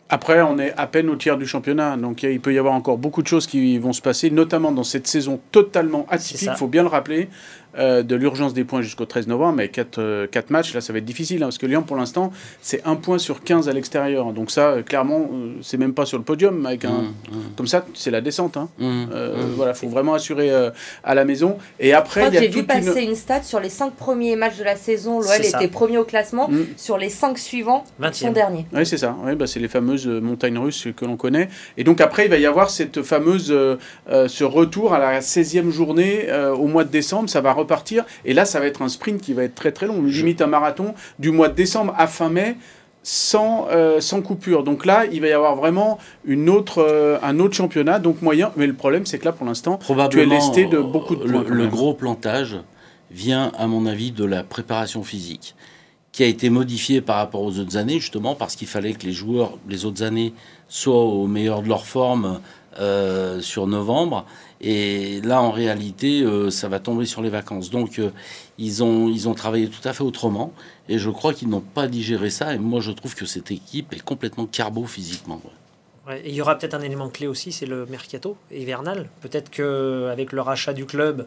Après, 0.09 0.43
on 0.43 0.59
est 0.59 0.73
à 0.77 0.87
peine 0.89 1.09
au 1.11 1.17
tiers 1.17 1.37
du 1.39 1.47
championnat, 1.47 1.97
donc 1.97 2.23
il 2.25 2.31
il 2.33 2.41
peut 2.41 2.53
y 2.53 2.59
avoir 2.59 2.75
encore 2.75 2.99
beaucoup 2.99 3.23
de 3.23 3.29
choses 3.29 3.47
qui 3.47 3.79
vont 3.79 3.93
se 3.93 4.03
passer, 4.03 4.31
notamment 4.31 4.73
dans 4.73 4.83
cette 4.85 5.07
saison 5.07 5.39
totalement 5.53 6.07
atypique, 6.11 6.49
il 6.53 6.57
faut 6.57 6.67
bien 6.67 6.83
le 6.83 6.89
rappeler, 6.89 7.29
euh, 7.77 8.03
de 8.03 8.17
l'urgence 8.17 8.55
des 8.55 8.65
points 8.65 8.83
jusqu'au 8.83 9.05
13 9.05 9.27
novembre, 9.27 9.57
mais 9.57 9.69
4, 9.69 10.51
matchs, 10.51 10.75
là 10.75 10.81
ça 10.81 10.93
va 10.93 10.99
être 10.99 11.05
difficile, 11.05 11.43
hein, 11.43 11.47
parce 11.47 11.59
que 11.59 11.67
Lyon 11.67 11.83
pour 11.83 11.97
l'instant, 11.97 12.33
c'est 12.63 12.83
un 12.87 12.97
point 12.97 13.19
sur 13.19 13.43
15 13.43 13.69
à 13.69 13.73
l'extérieur, 13.73 14.33
donc 14.33 14.51
ça, 14.51 14.71
euh, 14.71 14.83
clairement, 14.83 15.31
euh, 15.33 15.53
c'est 15.63 15.77
même 15.77 15.95
pas 15.95 16.07
sur 16.07 16.19
le 16.19 16.25
podium, 16.25 16.65
avec 16.67 16.85
un... 16.85 16.91
hum, 16.91 17.15
hum, 17.33 17.43
Comme 17.57 17.67
ça, 17.67 17.85
c'est 17.95 18.11
la 18.11 18.21
descente. 18.21 18.57
Hein. 18.57 18.69
Euh, 18.81 19.35
hum. 19.35 19.53
Voilà, 19.57 19.75
faut 19.75 19.89
vraiment 19.89 20.15
assurer 20.15 20.51
euh, 20.51 20.71
à 21.05 21.15
la 21.15 21.25
maison. 21.25 21.59
Et 21.81 21.93
après, 21.93 22.23
crois 22.23 22.33
il 22.33 22.37
y 22.37 22.39
que 22.39 22.45
a 22.45 22.47
j'ai 22.47 22.55
vu 22.55 22.61
une... 22.61 22.67
passer 22.67 23.03
une 23.03 23.15
stat 23.15 23.43
sur 23.43 23.61
les 23.61 23.69
cinq 23.69 23.95
premiers 23.95 24.37
matchs 24.37 24.59
de 24.59 24.65
la 24.65 24.77
saison. 24.77 25.21
L'OL 25.21 25.45
était 25.45 25.69
premier 25.69 25.99
au 25.99 26.05
classement. 26.05 26.51
Sur 26.77 26.99
les 26.99 27.09
cinq 27.09 27.39
suivants, 27.39 27.85
son 28.13 28.29
20e. 28.29 28.33
dernier. 28.33 28.67
Oui, 28.73 28.87
c'est 28.87 28.99
ça. 28.99 29.17
Ouais, 29.25 29.35
bah, 29.35 29.47
c'est 29.47 29.61
les 29.61 29.69
fameuses 29.69 30.07
euh, 30.07 30.21
montagnes 30.21 30.59
russes 30.59 30.89
que 30.97 31.05
l'on 31.05 31.17
connaît. 31.17 31.49
Et 31.77 31.85
donc 31.85 32.01
après, 32.01 32.25
il 32.27 32.31
va 32.31 32.39
y 32.39 32.47
avoir 32.47 32.71
cette 32.71 33.03
fameuse, 33.03 33.51
euh, 33.51 33.77
euh, 34.11 34.29
ce 34.29 34.45
retour 34.45 34.95
à 34.95 34.99
la 34.99 35.21
16e 35.21 35.71
journée 35.71 36.27
euh, 36.29 36.55
au 36.55 36.67
mois 36.67 36.85
de 36.85 36.91
décembre. 36.91 37.29
Ça 37.29 37.41
va 37.41 37.53
repartir. 37.69 38.05
Et 38.25 38.33
là, 38.33 38.45
ça 38.45 38.59
va 38.61 38.67
être 38.67 38.83
un 38.83 38.89
sprint 38.89 39.21
qui 39.21 39.35
va 39.35 39.45
être 39.45 39.55
très 39.55 39.73
très 39.73 39.87
long. 39.87 40.03
Limite 40.03 40.41
un 40.41 40.47
marathon 40.47 40.95
du 41.19 41.31
mois 41.31 41.49
de 41.49 41.55
décembre 41.55 41.95
à 41.97 42.07
fin 42.07 42.31
mai. 42.31 42.57
Sans, 43.05 43.69
euh, 43.71 44.01
sans 44.01 44.21
coupure. 44.21 44.65
Donc 44.65 44.85
là, 44.85 45.07
il 45.11 45.23
va 45.23 45.29
y 45.29 45.33
avoir 45.33 45.57
vraiment 45.57 45.99
une 46.27 46.51
autre, 46.51 46.85
euh, 46.87 47.17
un 47.23 47.39
autre 47.39 47.55
championnat, 47.55 48.01
donc 48.01 48.21
moyen. 48.21 48.51
Mais 48.57 48.67
le 48.67 48.75
problème, 48.75 49.07
c'est 49.07 49.19
que 49.19 49.25
là, 49.25 49.33
pour 49.33 49.47
l'instant, 49.47 49.79
Probablement, 49.79 50.35
lesté 50.35 50.67
de 50.67 50.79
beaucoup 50.79 51.17
de 51.17 51.23
euh, 51.23 51.41
points, 51.41 51.45
Le, 51.49 51.69
gros 51.69 51.95
plantage 51.95 52.59
vient, 53.11 53.51
à 53.57 53.67
mon 53.67 53.87
avis, 53.87 54.11
de 54.11 54.27
la 54.27 54.43
préparation 54.43 55.05
physique, 55.05 55.55
qui 56.13 56.23
a 56.23 56.27
été 56.27 56.51
modifiée 56.51 57.01
par 57.01 57.17
rapport 57.17 57.43
aux 57.43 57.59
autres 57.59 57.79
années, 57.79 57.99
justement 57.99 58.35
parce 58.35 58.57
qu'il 58.57 58.69
fallait 58.69 58.93
que 58.93 59.07
les 59.07 59.13
joueurs, 59.13 59.57
les 59.71 59.87
autres 59.87 60.03
années, 60.03 60.35
soient 60.69 61.05
au 61.05 61.27
meilleur 61.27 61.63
de 61.63 61.69
leur 61.69 61.87
forme 61.87 62.41
euh, 62.79 63.41
sur 63.41 63.67
novembre. 63.67 64.25
Et 64.61 65.21
là, 65.23 65.43
en 65.43 65.51
réalité, 65.51 66.23
euh, 66.23 66.51
ça 66.51 66.69
va 66.69 66.79
tomber 66.79 67.07
sur 67.07 67.23
les 67.23 67.29
vacances. 67.29 67.71
Donc, 67.71 67.99
euh, 67.99 68.11
ils, 68.57 68.85
ont, 68.85 69.09
ils 69.09 69.29
ont 69.29 69.35
travaillé 69.35 69.69
tout 69.69 69.87
à 69.89 69.93
fait 69.93 70.05
autrement. 70.05 70.53
Et 70.89 70.99
je 70.99 71.11
crois 71.11 71.35
qu'ils 71.35 71.49
n'ont 71.49 71.61
pas 71.61 71.89
digéré 71.89 72.31
ça. 72.31 72.55
Et 72.55 72.59
moi, 72.59 72.81
je 72.81 72.93
trouve 72.93 73.15
que 73.15 73.27
cette 73.27 73.51
équipe 73.51 73.93
est 73.93 74.03
complètement 74.03 74.47
carbo 74.47 74.87
physiquement. 74.87 75.41
et 76.11 76.29
il 76.29 76.35
y 76.35 76.41
aura 76.41 76.57
peut-être 76.57 76.75
un 76.75 76.81
élément 76.81 77.09
clé 77.09 77.27
aussi, 77.27 77.51
c'est 77.51 77.67
le 77.67 77.85
mercato 77.87 78.37
hivernal. 78.53 79.09
Peut-être 79.23 79.51
qu'avec 79.51 80.33
le 80.33 80.41
rachat 80.41 80.73
du 80.73 80.87
club, 80.87 81.27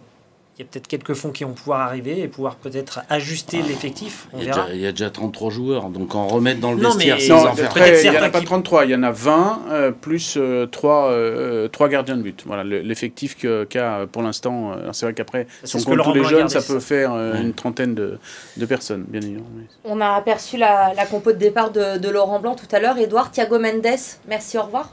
y 0.61 0.63
a 0.63 0.67
peut-être 0.71 0.87
quelques 0.87 1.13
fonds 1.13 1.31
qui 1.31 1.43
vont 1.43 1.53
pouvoir 1.53 1.81
arriver 1.81 2.19
et 2.21 2.27
pouvoir 2.27 2.55
peut-être 2.55 3.01
ajuster 3.09 3.61
l'effectif. 3.61 4.27
On 4.33 4.39
Il 4.39 4.45
y, 4.45 4.49
a 4.49 4.53
verra. 4.53 4.63
déjà, 4.67 4.75
il 4.75 4.81
y 4.81 4.87
a 4.87 4.91
déjà 4.91 5.09
33 5.09 5.49
joueurs. 5.51 5.89
Donc, 5.89 6.15
en 6.15 6.27
remettre 6.27 6.59
dans 6.59 6.71
le 6.71 6.81
Non, 6.81 6.89
vestiaire 6.89 7.17
mais- 7.19 7.27
Non, 7.29 7.45
après, 7.45 8.03
il 8.03 8.09
n'y 8.11 8.17
en 8.17 8.23
a 8.23 8.29
pas 8.29 8.39
qui- 8.39 8.45
33, 8.45 8.85
il 8.85 8.91
y 8.91 8.95
en 8.95 9.03
a 9.03 9.11
20, 9.11 9.61
euh, 9.69 9.91
plus 9.91 10.37
3, 10.71 11.87
gardiens 11.89 12.17
de 12.17 12.21
but. 12.21 12.43
Voilà, 12.45 12.63
le- 12.63 12.79
l'effectif 12.81 13.37
que- 13.37 13.63
qu'a 13.65 13.99
euh, 13.99 14.05
pour 14.05 14.21
l'instant. 14.21 14.71
euh, 14.73 14.89
c'est 14.93 15.05
vrai 15.05 15.13
qu'après, 15.13 15.47
si 15.63 15.75
on 15.75 15.79
compte 15.83 16.03
tous 16.03 16.13
les 16.13 16.23
jeunes, 16.23 16.49
ça 16.49 16.61
ça. 16.61 16.73
peut 16.73 16.79
faire 16.79 17.13
euh, 17.13 17.33
Ouais. 17.33 17.41
une 17.41 17.53
trentaine 17.53 17.95
de, 17.95 18.17
de 18.57 18.65
personnes, 18.65 19.05
bien 19.07 19.21
évidemment. 19.21 19.45
oui. 19.57 19.63
On 19.85 19.99
a 20.01 20.09
aperçu 20.15 20.57
la, 20.57 20.93
la 20.95 21.05
compo 21.05 21.31
de 21.31 21.37
départ 21.37 21.71
de, 21.71 21.97
de 21.97 22.09
Laurent 22.09 22.39
Blanc 22.39 22.55
tout 22.55 22.73
à 22.75 22.79
l'heure. 22.79 22.97
Edouard, 22.97 23.31
Thiago 23.31 23.59
Mendes, 23.59 23.85
merci, 24.27 24.57
au 24.57 24.63
revoir. 24.63 24.89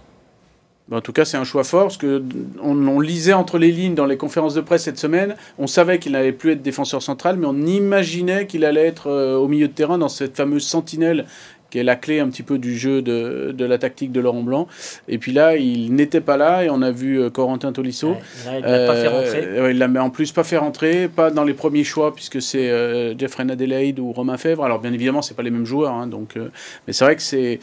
En 0.91 1.03
tout 1.03 1.13
cas, 1.13 1.27
c'est 1.27 1.37
un 1.37 1.45
choix 1.45 1.65
fort, 1.65 1.83
parce 1.83 1.99
que 1.99 2.23
on, 2.63 2.89
on 2.89 3.01
lisait 3.01 3.35
entre 3.35 3.59
les 3.59 3.71
lignes 3.71 3.95
dans 3.95 4.07
les 4.07 4.17
conférences 4.17 4.55
de 4.55 4.63
presse 4.63 4.85
cette 4.85 4.99
semaine. 4.99 5.37
On 5.59 5.67
savait 5.67 5.99
qu'il 5.99 6.13
n'allait 6.13 6.33
plus 6.33 6.53
être 6.53 6.63
défenseur 6.63 7.03
central, 7.03 7.37
mais 7.37 7.47
on 7.47 7.67
imaginait 7.67 8.47
qu'il 8.47 8.65
allait 8.65 8.87
être 8.87 9.09
euh, 9.09 9.37
au 9.37 9.49
milieu 9.49 9.69
de 9.69 9.73
terrain 9.73 9.99
dans 9.99 10.09
cette 10.09 10.35
fameuse 10.35 10.67
sentinelle 10.67 11.27
qui 11.71 11.79
est 11.79 11.83
la 11.83 11.97
clé 11.97 12.21
un 12.21 12.29
petit 12.29 12.43
peu 12.43 12.59
du 12.59 12.79
jeu 12.79 13.03
de, 13.03 13.55
de 13.57 13.65
la 13.65 13.79
tactique 13.79 14.11
de 14.13 14.21
Laurent 14.21 14.43
Blanc. 14.43 14.69
Et 15.09 15.19
puis 15.19 15.33
là, 15.33 15.57
il 15.57 15.95
n'était 15.95 16.21
pas 16.21 16.37
là, 16.37 16.65
et 16.65 16.71
on 16.71 16.81
a 16.83 16.91
vu 16.91 17.21
euh, 17.21 17.31
Corentin 17.31 17.73
Tolisso. 17.73 18.11
Ouais, 18.13 18.17
il 18.47 18.49
a- 18.49 18.57
il 18.59 18.63
l'a 18.63 18.87
pas 18.87 18.95
fait 18.95 19.07
Euh, 19.07 19.11
rentrer. 19.11 19.61
ouais, 19.63 19.71
il 19.73 19.79
l'a 19.79 20.03
en 20.03 20.11
plus 20.11 20.33
pas 20.33 20.45
fait 20.45 20.57
rentrer, 20.57 21.09
pas 21.09 21.31
dans 21.31 21.45
les 21.45 21.55
premiers 21.55 21.85
choix, 21.85 22.15
puisque 22.15 22.41
c'est 22.41 22.71
euh, 22.71 23.17
Jeffrey 23.19 23.45
Adelaide 23.51 23.99
ou 23.99 24.13
Romain 24.13 24.37
Fèvre. 24.39 24.65
Alors 24.65 24.79
bien 24.81 24.93
évidemment, 24.93 25.23
c'est 25.23 25.35
pas 25.35 25.43
les 25.43 25.51
mêmes 25.51 25.67
joueurs, 25.67 25.93
hein, 25.93 26.07
donc, 26.07 26.37
euh, 26.37 26.49
mais 26.87 26.93
c'est 26.93 27.05
vrai 27.05 27.17
que 27.17 27.23
c'est, 27.23 27.59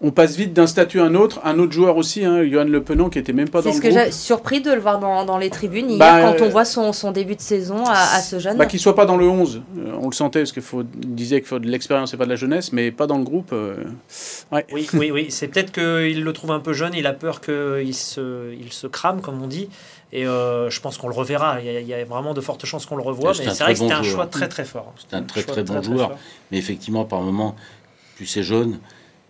on 0.00 0.10
passe 0.10 0.36
vite 0.36 0.52
d'un 0.52 0.66
statut 0.66 1.00
à 1.00 1.04
un 1.04 1.14
autre. 1.14 1.40
Un 1.44 1.58
autre 1.58 1.72
joueur 1.72 1.96
aussi, 1.96 2.24
hein, 2.24 2.42
Johan 2.50 2.64
Le 2.64 2.82
Penant, 2.82 3.08
qui 3.08 3.18
était 3.18 3.32
même 3.32 3.48
pas 3.48 3.58
dans 3.62 3.72
C'est 3.72 3.78
le 3.88 3.92
ce 3.92 3.98
que 3.98 4.04
j'ai 4.06 4.10
surpris 4.12 4.60
de 4.62 4.72
le 4.72 4.80
voir 4.80 4.98
dans, 4.98 5.24
dans 5.24 5.38
les 5.38 5.50
tribunes 5.50 5.90
hier 5.90 5.98
Bah, 5.98 6.20
quand 6.22 6.42
on 6.42 6.46
euh, 6.48 6.50
voit 6.50 6.64
son, 6.64 6.92
son 6.92 7.12
début 7.12 7.36
de 7.36 7.40
saison 7.40 7.84
à, 7.86 8.16
à 8.16 8.20
ce 8.20 8.38
jeune. 8.38 8.56
Bah, 8.56 8.66
qu'il 8.66 8.80
soit 8.80 8.94
pas 8.96 9.06
dans 9.06 9.16
le 9.16 9.28
11, 9.28 9.62
euh, 9.78 9.92
on 10.00 10.06
le 10.08 10.12
sentait 10.14 10.40
parce 10.40 10.52
qu'il 10.52 10.62
faut 10.62 10.82
disait 10.84 11.40
qu'il 11.40 11.48
faut 11.48 11.58
de 11.58 11.68
l'expérience 11.68 12.12
et 12.14 12.16
pas 12.16 12.24
de 12.24 12.30
la 12.30 12.36
jeunesse, 12.36 12.72
mais 12.72 12.90
pas 12.90 13.06
dans 13.06 13.18
le 13.18 13.24
groupe. 13.24 13.43
Euh, 13.52 13.84
ouais. 14.52 14.66
Oui, 14.72 14.88
oui, 14.94 15.10
oui. 15.10 15.26
C'est 15.30 15.48
peut-être 15.48 15.72
qu'il 15.72 16.22
le 16.24 16.32
trouve 16.32 16.50
un 16.52 16.60
peu 16.60 16.72
jeune, 16.72 16.94
il 16.94 17.06
a 17.06 17.12
peur 17.12 17.40
qu'il 17.40 17.94
se, 17.94 18.52
il 18.54 18.72
se 18.72 18.86
crame, 18.86 19.20
comme 19.20 19.42
on 19.42 19.46
dit. 19.46 19.68
Et 20.12 20.26
euh, 20.26 20.70
je 20.70 20.80
pense 20.80 20.96
qu'on 20.96 21.08
le 21.08 21.14
reverra. 21.14 21.60
Il 21.60 21.66
y, 21.66 21.76
a, 21.76 21.80
il 21.80 21.88
y 21.88 21.94
a 21.94 22.04
vraiment 22.04 22.34
de 22.34 22.40
fortes 22.40 22.64
chances 22.66 22.86
qu'on 22.86 22.96
le 22.96 23.02
revoie. 23.02 23.34
C'est 23.34 23.44
Mais 23.44 23.50
un 23.50 23.54
c'est 23.54 23.64
vrai 23.64 23.74
très 23.74 23.74
que 23.74 23.78
c'était 23.80 23.94
bon 23.94 24.00
un 24.00 24.02
joueur. 24.04 24.14
choix 24.16 24.26
très 24.26 24.48
très 24.48 24.64
fort. 24.64 24.94
C'est 24.96 25.16
un 25.16 25.22
très 25.22 25.42
très 25.42 25.62
bon 25.64 25.82
joueur. 25.82 26.16
Mais 26.52 26.58
effectivement, 26.58 27.04
par 27.04 27.20
moment, 27.22 27.56
plus 28.16 28.26
c'est 28.26 28.44
jeune, 28.44 28.78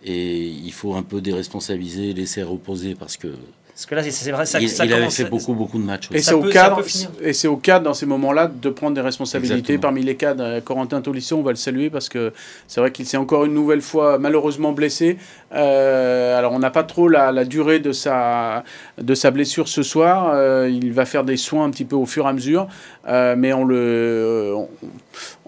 et 0.03 0.43
il 0.43 0.71
faut 0.71 0.93
un 0.93 1.01
peu 1.01 1.21
déresponsabiliser, 1.21 2.13
laisser 2.13 2.43
reposer, 2.43 2.93
parce 2.93 3.17
que 3.17 3.27
Parce 3.75 3.87
que 3.87 3.95
là, 3.95 4.03
c'est 4.09 4.31
vrai, 4.31 4.45
ça, 4.45 4.61
il, 4.61 4.69
ça 4.69 4.85
il 4.85 4.93
avait 4.93 5.09
fait 5.09 5.25
beaucoup, 5.25 5.53
beaucoup 5.53 5.77
de 5.77 5.83
matchs. 5.83 6.07
Et 6.13 6.21
c'est 6.21 6.33
au 6.33 6.43
cadre, 6.43 6.81
et 7.21 7.33
c'est 7.33 7.49
au 7.49 7.57
cadre 7.57 7.83
dans 7.83 7.93
ces 7.93 8.05
moments-là 8.05 8.47
de 8.47 8.69
prendre 8.69 8.95
des 8.95 9.01
responsabilités. 9.01 9.57
Exactement. 9.73 9.81
Parmi 9.81 10.01
les 10.01 10.15
cadres, 10.15 10.43
euh, 10.45 10.61
Corentin 10.61 11.01
Tolisso, 11.01 11.35
on 11.35 11.41
va 11.41 11.51
le 11.51 11.57
saluer 11.57 11.89
parce 11.89 12.07
que 12.07 12.31
c'est 12.69 12.79
vrai 12.79 12.91
qu'il 12.93 13.05
s'est 13.05 13.17
encore 13.17 13.43
une 13.43 13.53
nouvelle 13.53 13.81
fois 13.81 14.17
malheureusement 14.17 14.71
blessé. 14.71 15.17
Euh, 15.53 16.39
alors 16.39 16.53
on 16.53 16.59
n'a 16.59 16.71
pas 16.71 16.83
trop 16.83 17.09
la, 17.09 17.33
la 17.33 17.43
durée 17.43 17.79
de 17.79 17.91
sa, 17.91 18.63
de 18.97 19.13
sa 19.13 19.29
blessure 19.31 19.67
ce 19.67 19.83
soir. 19.83 20.31
Euh, 20.33 20.69
il 20.71 20.93
va 20.93 21.05
faire 21.05 21.25
des 21.25 21.35
soins 21.35 21.65
un 21.65 21.69
petit 21.69 21.85
peu 21.85 21.97
au 21.97 22.05
fur 22.05 22.25
et 22.25 22.29
à 22.29 22.33
mesure, 22.33 22.67
Euh, 23.07 23.35
mais 23.37 23.53
on 23.53 23.65
le, 23.65 24.53
on- 24.55 24.67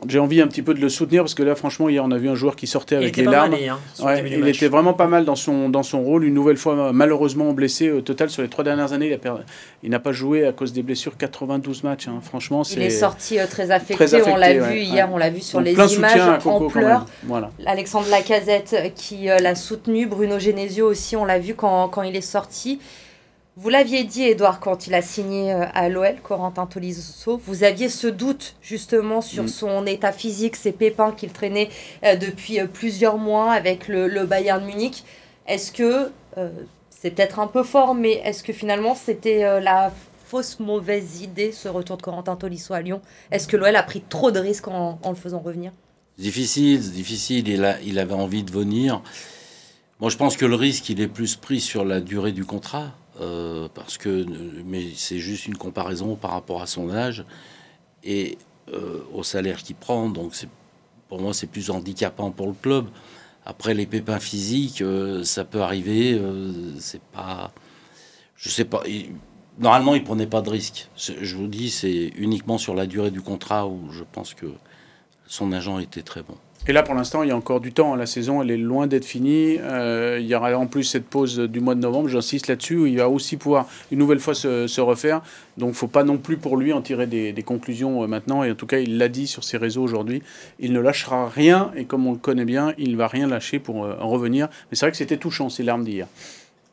j'ai 0.07 0.19
envie 0.19 0.41
un 0.41 0.47
petit 0.47 0.61
peu 0.61 0.75
de 0.75 0.79
le 0.79 0.89
soutenir 0.89 1.23
parce 1.23 1.33
que 1.33 1.41
là, 1.41 1.55
franchement, 1.55 1.89
hier 1.89 2.03
on 2.05 2.11
a 2.11 2.17
vu 2.19 2.29
un 2.29 2.35
joueur 2.35 2.55
qui 2.55 2.67
sortait 2.67 2.95
avec 2.95 3.17
les 3.17 3.23
larmes. 3.23 3.49
mal, 3.51 3.59
hein, 3.67 3.79
Ouais, 3.99 4.23
il 4.31 4.39
match. 4.39 4.57
était 4.57 4.67
vraiment 4.67 4.93
pas 4.93 5.07
mal 5.07 5.25
dans 5.25 5.35
son, 5.35 5.67
dans 5.69 5.81
son 5.81 6.03
rôle. 6.03 6.23
Une 6.23 6.35
nouvelle 6.35 6.57
fois, 6.57 6.91
malheureusement 6.93 7.51
blessé. 7.53 7.89
Au 7.91 8.01
total, 8.01 8.29
sur 8.29 8.43
les 8.43 8.47
trois 8.47 8.63
dernières 8.63 8.93
années, 8.93 9.07
il 9.07 9.13
a 9.13 9.17
per- 9.17 9.33
il 9.81 9.89
n'a 9.89 9.99
pas 9.99 10.11
joué 10.11 10.45
à 10.45 10.51
cause 10.51 10.71
des 10.71 10.83
blessures 10.83 11.17
92 11.17 11.83
matchs. 11.83 12.07
hein. 12.07 12.19
Franchement, 12.21 12.63
c'est. 12.63 12.75
Il 12.75 12.83
est 12.83 12.89
sorti 12.91 13.39
euh, 13.39 13.47
très 13.49 13.71
affecté, 13.71 13.95
Très 13.95 14.13
affecté, 14.13 14.31
on 14.31 14.35
l'a 14.35 14.49
ouais, 14.49 14.59
vu 14.59 14.79
hier, 14.81 15.09
on 15.11 15.17
l'a 15.17 15.31
vu 15.31 15.41
sur 15.41 15.57
Donc, 15.57 15.65
les 15.67 15.93
images 15.95 16.43
Coco 16.43 16.65
en 16.65 16.67
pleurs. 16.69 17.05
Voilà. 17.23 17.49
Alexandre 17.65 18.07
Lacazette 18.11 18.75
euh, 18.77 18.89
qui 18.95 19.31
euh, 19.31 19.39
l'a 19.39 19.55
soutenu, 19.55 20.05
Bruno 20.05 20.37
Genesio 20.37 20.85
aussi, 20.87 21.15
on 21.15 21.25
l'a 21.25 21.39
vu 21.39 21.55
quand, 21.55 21.87
quand 21.89 22.03
il 22.03 22.15
est 22.15 22.21
sorti. 22.21 22.79
Vous 23.59 23.69
l'aviez 23.69 24.03
dit, 24.03 24.21
Edouard, 24.21 24.59
quand 24.59 24.85
il 24.85 24.93
a 24.93 25.01
signé 25.01 25.51
euh, 25.51 25.65
à 25.73 25.89
l'OL, 25.89 26.17
Corentin 26.21 26.67
Tolisso, 26.67 27.41
vous 27.43 27.63
aviez 27.63 27.89
ce 27.89 28.05
doute 28.05 28.55
justement 28.61 29.19
sur 29.19 29.45
Mm. 29.45 29.47
son 29.47 29.85
état 29.87 30.11
physique, 30.11 30.55
ses 30.55 30.71
pépins 30.71 31.11
qu'il 31.11 31.31
traînait 31.31 31.69
euh, 32.03 32.15
depuis 32.15 32.59
euh, 32.59 32.67
plusieurs 32.67 33.17
mois 33.17 33.51
avec 33.51 33.87
le, 33.87 34.07
le 34.07 34.27
Bayern 34.27 34.63
Munich. 34.63 35.03
Est-ce 35.47 35.71
que, 35.71 36.11
euh, 36.37 36.49
c'est 36.91 37.09
peut-être 37.09 37.39
un 37.39 37.47
peu 37.47 37.63
fort, 37.63 37.95
mais 37.95 38.21
est-ce 38.23 38.43
que 38.43 38.53
finalement 38.53 38.93
c'était 38.93 39.43
euh, 39.43 39.59
la 39.59 39.91
fausse 40.27 40.59
mauvaise 40.59 41.21
idée, 41.21 41.51
ce 41.51 41.67
retour 41.67 41.97
de 41.97 42.03
Corentin 42.03 42.35
Tolisso 42.35 42.75
à 42.75 42.81
Lyon? 42.81 43.01
Est-ce 43.31 43.47
que 43.47 43.57
l'OL 43.57 43.75
a 43.75 43.81
pris 43.81 44.01
trop 44.07 44.29
de 44.29 44.39
risques 44.39 44.67
en, 44.67 44.99
en 45.01 45.09
le 45.09 45.15
faisant 45.15 45.39
revenir? 45.39 45.71
Difficile, 46.19 46.83
c'est 46.83 46.91
difficile. 46.91 47.47
Il, 47.47 47.65
a, 47.65 47.81
il 47.81 47.97
avait 47.97 48.13
envie 48.13 48.43
de 48.43 48.51
venir. 48.51 49.01
Moi, 49.99 50.11
je 50.11 50.17
pense 50.17 50.37
que 50.37 50.45
le 50.45 50.53
risque, 50.55 50.89
il 50.89 51.01
est 51.01 51.07
plus 51.07 51.35
pris 51.35 51.59
sur 51.59 51.83
la 51.85 52.01
durée 52.01 52.31
du 52.33 52.45
contrat. 52.45 52.91
Euh, 53.19 53.67
parce 53.74 53.97
que, 53.97 54.25
mais 54.65 54.86
c'est 54.95 55.19
juste 55.19 55.47
une 55.47 55.57
comparaison 55.57 56.15
par 56.15 56.31
rapport 56.31 56.62
à 56.62 56.67
son 56.67 56.89
âge 56.91 57.25
et 58.03 58.38
euh, 58.74 59.01
au 59.13 59.24
salaire 59.24 59.63
qu'il 59.63 59.75
prend. 59.75 60.09
Donc, 60.09 60.33
pour 61.09 61.21
moi, 61.21 61.33
c'est 61.33 61.47
plus 61.47 61.69
handicapant 61.69 62.31
pour 62.31 62.47
le 62.47 62.53
club. 62.53 62.88
Après, 63.45 63.74
les 63.74 63.86
pépins 63.86 64.19
physiques, 64.19 64.81
euh, 64.81 65.24
ça 65.24 65.45
peut 65.45 65.62
arriver. 65.62 66.21
c'est 66.79 67.01
pas. 67.01 67.51
Je 68.36 68.50
sais 68.50 68.65
pas. 68.65 68.83
normalement, 69.57 69.95
il 69.95 70.03
prenait 70.03 70.27
pas 70.27 70.41
de 70.41 70.50
risque. 70.50 70.89
Je 70.97 71.36
vous 71.36 71.47
dis, 71.47 71.69
c'est 71.71 72.12
uniquement 72.17 72.57
sur 72.57 72.75
la 72.75 72.86
durée 72.86 73.12
du 73.12 73.21
contrat 73.21 73.67
où 73.67 73.91
je 73.91 74.03
pense 74.12 74.33
que 74.33 74.47
son 75.27 75.51
agent 75.51 75.79
était 75.79 76.01
très 76.01 76.22
bon. 76.22 76.36
Et 76.69 76.74
là, 76.74 76.84
pour 76.84 76.96
l'instant, 76.96 77.24
il 77.24 77.29
y 77.29 77.31
a 77.31 77.36
encore 77.36 77.62
du 77.62 77.72
temps. 77.72 77.96
La 77.96 78.05
saison, 78.05 78.41
elle 78.41 78.51
est 78.51 78.57
loin 78.57 78.88
d'être 78.88 79.05
finie. 79.05 79.57
Euh, 79.57 80.17
il 80.19 80.27
y 80.27 80.36
aura 80.36 80.53
en 80.57 80.67
plus 80.67 80.84
cette 80.84 81.05
pause 81.05 81.39
du 81.39 81.62
mois 81.62 81.75
de 81.75 81.79
novembre. 81.79 82.10
J'insiste 82.10 82.48
là-dessus. 82.48 82.75
où 82.75 82.86
Il 82.86 82.98
va 82.98 83.07
aussi 83.07 83.38
pouvoir 83.38 83.67
une 83.89 84.00
nouvelle 84.00 84.19
fois 84.19 84.34
se, 84.34 84.81
refaire. 84.81 85.22
Donc, 85.55 85.75
faut 85.75 85.88
pas 85.88 86.03
non 86.03 86.17
plus 86.17 86.36
pour 86.36 86.57
lui 86.57 86.74
en 86.74 86.81
tirer 86.81 87.07
des, 87.07 87.43
conclusions 87.43 88.03
euh, 88.03 88.07
maintenant. 88.07 88.43
Et 88.43 88.51
en 88.51 88.55
tout 88.55 88.65
cas, 88.65 88.79
il 88.79 88.98
l'a 88.98 89.07
dit 89.07 89.27
sur 89.27 89.46
ses 89.46 89.55
réseaux 89.57 89.81
aujourd'hui. 89.81 90.22
Il 90.60 90.74
ne 90.74 90.81
lâchera 90.81 91.29
rien. 91.29 91.72
Et 91.77 91.86
comme 91.86 92.05
on 92.05 92.12
le 92.12 92.17
connaît 92.17 92.43
bien, 92.43 92.74
il 92.77 92.98
va 92.98 93.07
rien 93.07 93.27
lâcher 93.27 93.60
pour 93.60 93.86
euh, 93.86 93.96
en 94.01 94.10
revenir. 94.10 94.50
Mais 94.69 94.75
c'est 94.75 94.86
vrai 94.86 94.91
que 94.91 94.98
c'était 94.98 95.15
touchant 95.15 95.48
ces 95.48 95.63
larmes 95.63 95.86
d'hier. 95.86 96.07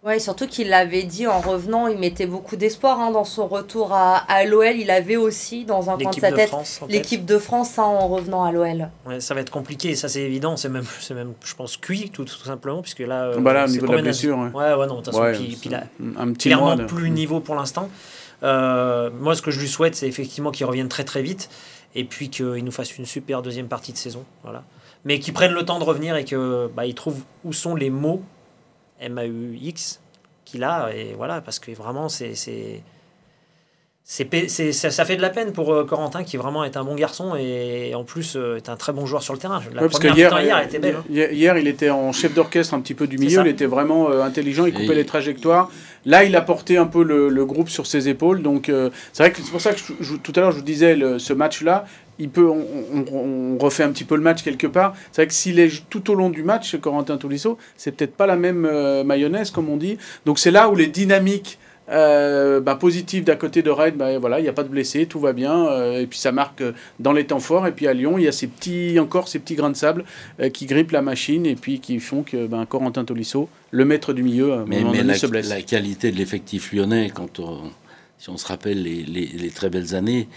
Ouais, 0.05 0.19
surtout 0.19 0.47
qu'il 0.47 0.69
l'avait 0.69 1.05
dit 1.05 1.27
en 1.27 1.41
revenant, 1.41 1.87
il 1.87 1.97
mettait 1.97 2.27
beaucoup 2.27 2.57
d'espoir 2.57 3.01
hein, 3.01 3.11
dans 3.11 3.25
son 3.25 3.47
retour 3.47 3.95
à, 3.95 4.17
à 4.31 4.45
l'OL. 4.45 4.77
Il 4.77 4.91
avait 4.91 5.17
aussi 5.17 5.65
dans 5.65 5.89
un 5.89 5.95
coin 5.95 5.97
de 5.97 6.03
L'équipe 6.05 6.21
sa 6.21 6.31
de 6.31 6.37
tête 6.37 6.49
France. 6.49 6.81
en 6.83 6.87
tête. 6.87 6.95
l'équipe 6.95 7.25
de 7.25 7.39
France 7.39 7.79
hein, 7.79 7.85
en 7.85 8.09
revenant 8.09 8.45
à 8.45 8.53
l'OL. 8.53 8.91
Ouais, 9.07 9.21
ça 9.21 9.33
va 9.33 9.41
être 9.41 9.49
compliqué, 9.51 9.95
ça 9.95 10.09
c'est 10.09 10.21
évident, 10.21 10.59
c'est 10.59 10.69
même, 10.69 10.85
c'est 11.01 11.15
même, 11.15 11.33
je 11.43 11.55
pense, 11.55 11.79
cuit 11.79 12.11
tout, 12.11 12.25
tout 12.25 12.37
simplement, 12.45 12.83
puisque 12.83 12.99
là. 12.99 13.29
euh, 13.29 13.41
Bah 13.41 13.55
là, 13.55 13.65
au 13.65 13.69
niveau 13.69 13.87
de 13.87 13.93
la 13.97 14.03
blessure, 14.03 14.37
ouais. 14.37 14.51
Ouais, 14.53 14.75
ouais, 14.75 14.87
non, 14.87 14.97
de 14.97 15.03
toute 15.03 15.07
façon, 15.07 15.21
Ouais, 15.23 15.33
puis, 15.33 15.57
puis 15.59 15.71
là, 15.71 15.85
un 16.19 16.33
petit 16.35 16.49
clairement 16.49 16.77
mois. 16.77 16.85
plus 16.87 17.09
niveau 17.11 17.41
pour 17.41 17.55
l'instant. 17.55 17.89
Euh, 18.43 19.09
moi, 19.19 19.35
ce 19.35 19.41
que 19.41 19.51
je 19.51 19.59
lui 19.59 19.69
souhaite, 19.69 19.95
c'est 19.95 20.07
effectivement 20.07 20.51
qu'il 20.51 20.67
revienne 20.67 20.89
très 20.91 21.05
très 21.05 21.23
vite 21.23 21.49
et 21.95 22.05
puis 22.05 22.29
qu'il 22.29 22.63
nous 22.63 22.73
fasse 22.73 22.99
une 22.99 23.07
super 23.07 23.41
deuxième 23.41 23.69
partie 23.69 23.93
de 23.93 23.97
saison. 23.97 24.25
Voilà. 24.43 24.65
Mais 25.07 25.19
qu'il 25.19 25.33
prenne 25.33 25.53
le 25.53 25.65
temps 25.65 25.79
de 25.79 25.85
revenir 25.85 26.15
et 26.17 26.27
que 26.27 26.71
bah, 26.77 26.85
il 26.85 26.95
trouve 26.95 27.17
où 27.45 27.55
sont 27.55 27.75
les 27.75 27.89
mots 27.89 28.21
M-A-U-X 29.05 30.01
qu'il 30.45 30.65
a. 30.65 30.91
Et 30.95 31.15
voilà, 31.17 31.41
parce 31.41 31.59
que 31.59 31.71
vraiment, 31.73 32.09
c'est. 32.09 32.35
c'est 32.35 32.83
ça, 34.07 34.91
ça 34.91 35.05
fait 35.07 35.17
de 35.17 35.23
la 35.23 35.31
peine 35.31 35.53
pour 35.53 35.73
euh, 35.73 35.85
Corentin 35.85 36.25
qui 36.25 36.37
vraiment 36.37 36.63
est 36.63 36.77
un 36.77 36.85
bon 36.85 36.95
garçon 36.95 37.35
et 37.37 37.95
en 37.95 38.05
plus 38.05 38.37
euh, 38.37 38.57
est 38.59 38.69
un 38.69 38.77
très 38.77 38.93
bon 38.93 39.07
joueur 39.07 39.23
sur 39.23 39.33
le 39.33 39.39
terrain. 39.39 39.61
La 39.73 39.81
Ouais, 39.83 39.89
parce 39.89 39.99
que 39.99 40.09
première 40.09 40.39
hier, 40.43 40.59
elle 40.59 40.67
était 40.67 40.79
belle. 40.79 40.97
hein. 40.97 41.05
hier, 41.09 41.33
hier, 41.33 41.57
il 41.57 41.67
était 41.67 41.89
en 41.89 42.13
chef 42.13 42.35
d'orchestre 42.35 42.75
un 42.75 42.81
petit 42.81 42.93
peu 42.93 43.07
du 43.07 43.17
milieu. 43.17 43.41
Il 43.41 43.47
était 43.49 43.65
vraiment 43.65 44.11
euh, 44.11 44.21
intelligent. 44.23 44.67
Il 44.67 44.75
coupait 44.75 44.89
Et- 44.93 44.95
les 44.97 45.07
trajectoires. 45.07 45.71
Là, 46.05 46.23
il 46.25 46.37
a 46.37 46.43
porté 46.43 46.77
un 46.77 46.85
peu 46.85 47.03
le, 47.03 47.31
le 47.31 47.47
groupe 47.47 47.71
sur 47.71 47.87
ses 47.87 48.11
épaules. 48.11 48.43
Donc, 48.43 48.69
euh, 48.69 48.91
c'est 49.15 49.23
vrai 49.23 49.33
que 49.33 49.41
c'est 49.41 49.51
pour 49.51 49.63
ça 49.63 49.73
que 49.73 49.79
je- 49.79 49.95
je- 50.05 50.17
tout 50.17 50.35
à 50.37 50.41
l'heure, 50.41 50.53
je 50.53 50.59
vous 50.59 50.63
disais, 50.63 50.97
le- 50.97 51.19
ce 51.19 51.33
match-là, 51.33 51.87
il 52.19 52.29
peut, 52.31 52.49
on, 52.49 52.65
on- 52.95 53.55
on 53.55 53.59
refait 53.59 53.83
un 53.83 53.91
petit 53.93 54.05
peu 54.05 54.15
le 54.17 54.23
match 54.23 54.43
quelque 54.43 54.67
part. 54.67 54.95
C'est 55.13 55.23
vrai 55.23 55.27
que 55.29 55.35
s'il 55.35 55.59
est 55.59 55.89
tout 55.91 56.11
au 56.11 56.15
long 56.15 56.31
du 56.31 56.43
match, 56.43 56.77
Corentin 56.77 57.17
Tolisso, 57.17 57.59
c'est 57.77 57.93
peut-être 57.93 58.15
pas 58.17 58.27
la 58.27 58.37
même 58.37 58.65
euh, 58.71 59.05
mayonnaise, 59.05 59.51
comme 59.51 59.69
on 59.69 59.77
dit. 59.77 59.99
Donc, 60.27 60.39
c'est 60.39 60.51
là 60.51 60.69
où 60.69 60.77
les 60.77 60.87
dynamiques 60.87 61.59
euh, 61.91 62.61
bah, 62.61 62.77
positives 62.77 63.25
d'à 63.25 63.37
côté 63.37 63.61
de 63.63 63.69
Rennes, 63.71 63.97
bah, 63.97 64.19
voilà, 64.19 64.39
il 64.41 64.43
n'y 64.43 64.49
a 64.49 64.53
pas 64.55 64.63
de 64.63 64.69
blessés, 64.69 65.05
tout 65.07 65.21
va 65.21 65.33
bien. 65.35 65.67
euh, 65.67 66.01
et 66.01 66.07
puis, 66.07 66.19
ça 66.19 66.33
marque 66.33 66.63
dans 66.99 67.13
les 67.13 67.27
temps 67.27 67.41
forts. 67.41 67.67
Et 67.67 67.73
puis, 67.73 67.87
à 67.87 67.93
Lyon, 67.93 68.17
il 68.17 68.25
y 68.25 68.29
a 68.29 68.33
ces 68.33 68.47
petits, 68.47 68.99
encore 68.99 69.29
ces 69.29 69.39
petits 69.39 69.55
grains 69.55 69.71
de 69.71 69.77
sable 69.77 70.05
qui 70.53 70.67
grippent 70.67 70.93
la 70.93 71.03
machine 71.03 71.45
et 71.47 71.57
puis 71.57 71.81
qui 71.81 72.01
font 72.01 72.23
que 72.23 72.47
ben, 72.47 72.65
Corentin 72.65 73.05
Tolisso, 73.05 73.49
le 73.71 73.85
maître 73.85 74.13
du 74.13 74.23
milieu, 74.23 74.65
Mais, 74.67 74.79
mais 74.79 74.85
donné, 74.85 75.03
la, 75.03 75.15
se 75.15 75.27
blesse. 75.27 75.49
la 75.49 75.61
qualité 75.63 76.11
de 76.11 76.17
l'effectif 76.17 76.73
lyonnais, 76.73 77.11
quand 77.15 77.39
on- 77.41 77.71
si 78.19 78.31
on 78.31 78.39
se 78.39 78.47
rappelle 78.47 78.83
les, 78.83 79.03
les- 79.03 79.27
les 79.27 79.51
très 79.51 79.69
belles 79.69 79.95
années, 79.95 80.29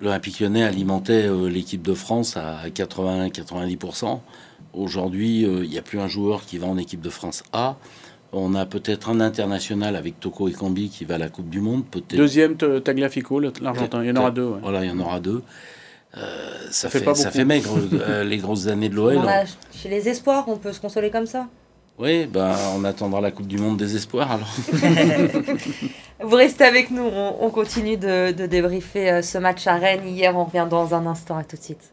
l'Olympique 0.00 0.40
lyonnais 0.40 0.62
alimentait 0.62 1.26
euh, 1.26 1.48
l'équipe 1.48 1.82
de 1.82 1.94
France 1.94 2.36
à 2.36 2.68
80-90%. 2.68 4.20
Aujourd'hui, 4.72 5.44
euh, 5.44 5.64
il 5.64 5.70
n'y 5.70 5.78
a 5.78 5.82
plus 5.82 6.00
un 6.00 6.08
joueur 6.08 6.44
qui 6.44 6.58
va 6.58 6.66
en 6.66 6.76
équipe 6.76 7.00
de 7.00 7.10
France 7.10 7.42
A. 7.52 7.76
On 8.32 8.54
a 8.54 8.66
peut-être 8.66 9.08
un 9.08 9.20
international 9.20 9.96
avec 9.96 10.20
Toko 10.20 10.48
et 10.48 10.52
Kambi 10.52 10.90
qui 10.90 11.04
va 11.04 11.14
à 11.14 11.18
la 11.18 11.28
Coupe 11.28 11.48
du 11.48 11.60
Monde. 11.60 11.84
Peut-être. 11.86 12.16
Deuxième, 12.16 12.56
Tagliafico, 12.56 13.40
l'Argentin. 13.40 14.02
Il 14.02 14.08
y 14.08 14.12
en 14.12 14.16
aura 14.16 14.30
deux. 14.30 14.44
ouais. 14.44 14.58
Voilà, 14.60 14.84
il 14.84 14.88
y 14.88 14.92
en 14.92 14.98
aura 14.98 15.20
deux. 15.20 15.42
Euh, 16.16 16.66
ça, 16.70 16.88
fait 16.88 17.00
fait, 17.00 17.04
pas 17.04 17.14
ça 17.14 17.30
fait 17.30 17.44
maigre 17.44 17.76
euh, 17.92 18.24
les 18.24 18.38
grosses 18.38 18.68
années 18.68 18.88
de 18.88 18.94
l'OL. 18.94 19.18
en 19.18 19.26
a 19.26 19.44
chez 19.72 19.88
les 19.90 20.08
espoirs, 20.08 20.48
on 20.48 20.56
peut 20.56 20.72
se 20.72 20.80
consoler 20.80 21.10
comme 21.10 21.26
ça. 21.26 21.46
Oui, 21.98 22.26
ben, 22.26 22.54
on 22.74 22.84
attendra 22.84 23.22
la 23.22 23.30
Coupe 23.30 23.46
du 23.46 23.56
Monde 23.56 23.78
des 23.78 23.96
espoirs 23.96 24.30
alors. 24.30 24.54
Vous 26.20 26.36
restez 26.36 26.64
avec 26.64 26.90
nous, 26.90 27.04
on, 27.04 27.36
on 27.40 27.50
continue 27.50 27.96
de, 27.96 28.32
débriefer 28.32 29.10
euh, 29.10 29.22
ce 29.22 29.38
match 29.38 29.66
à 29.66 29.76
Rennes. 29.76 30.06
Hier, 30.06 30.36
on 30.36 30.44
revient 30.44 30.66
dans 30.68 30.94
un 30.94 31.06
instant, 31.06 31.38
à 31.38 31.44
tout 31.44 31.56
de 31.56 31.62
suite. 31.62 31.92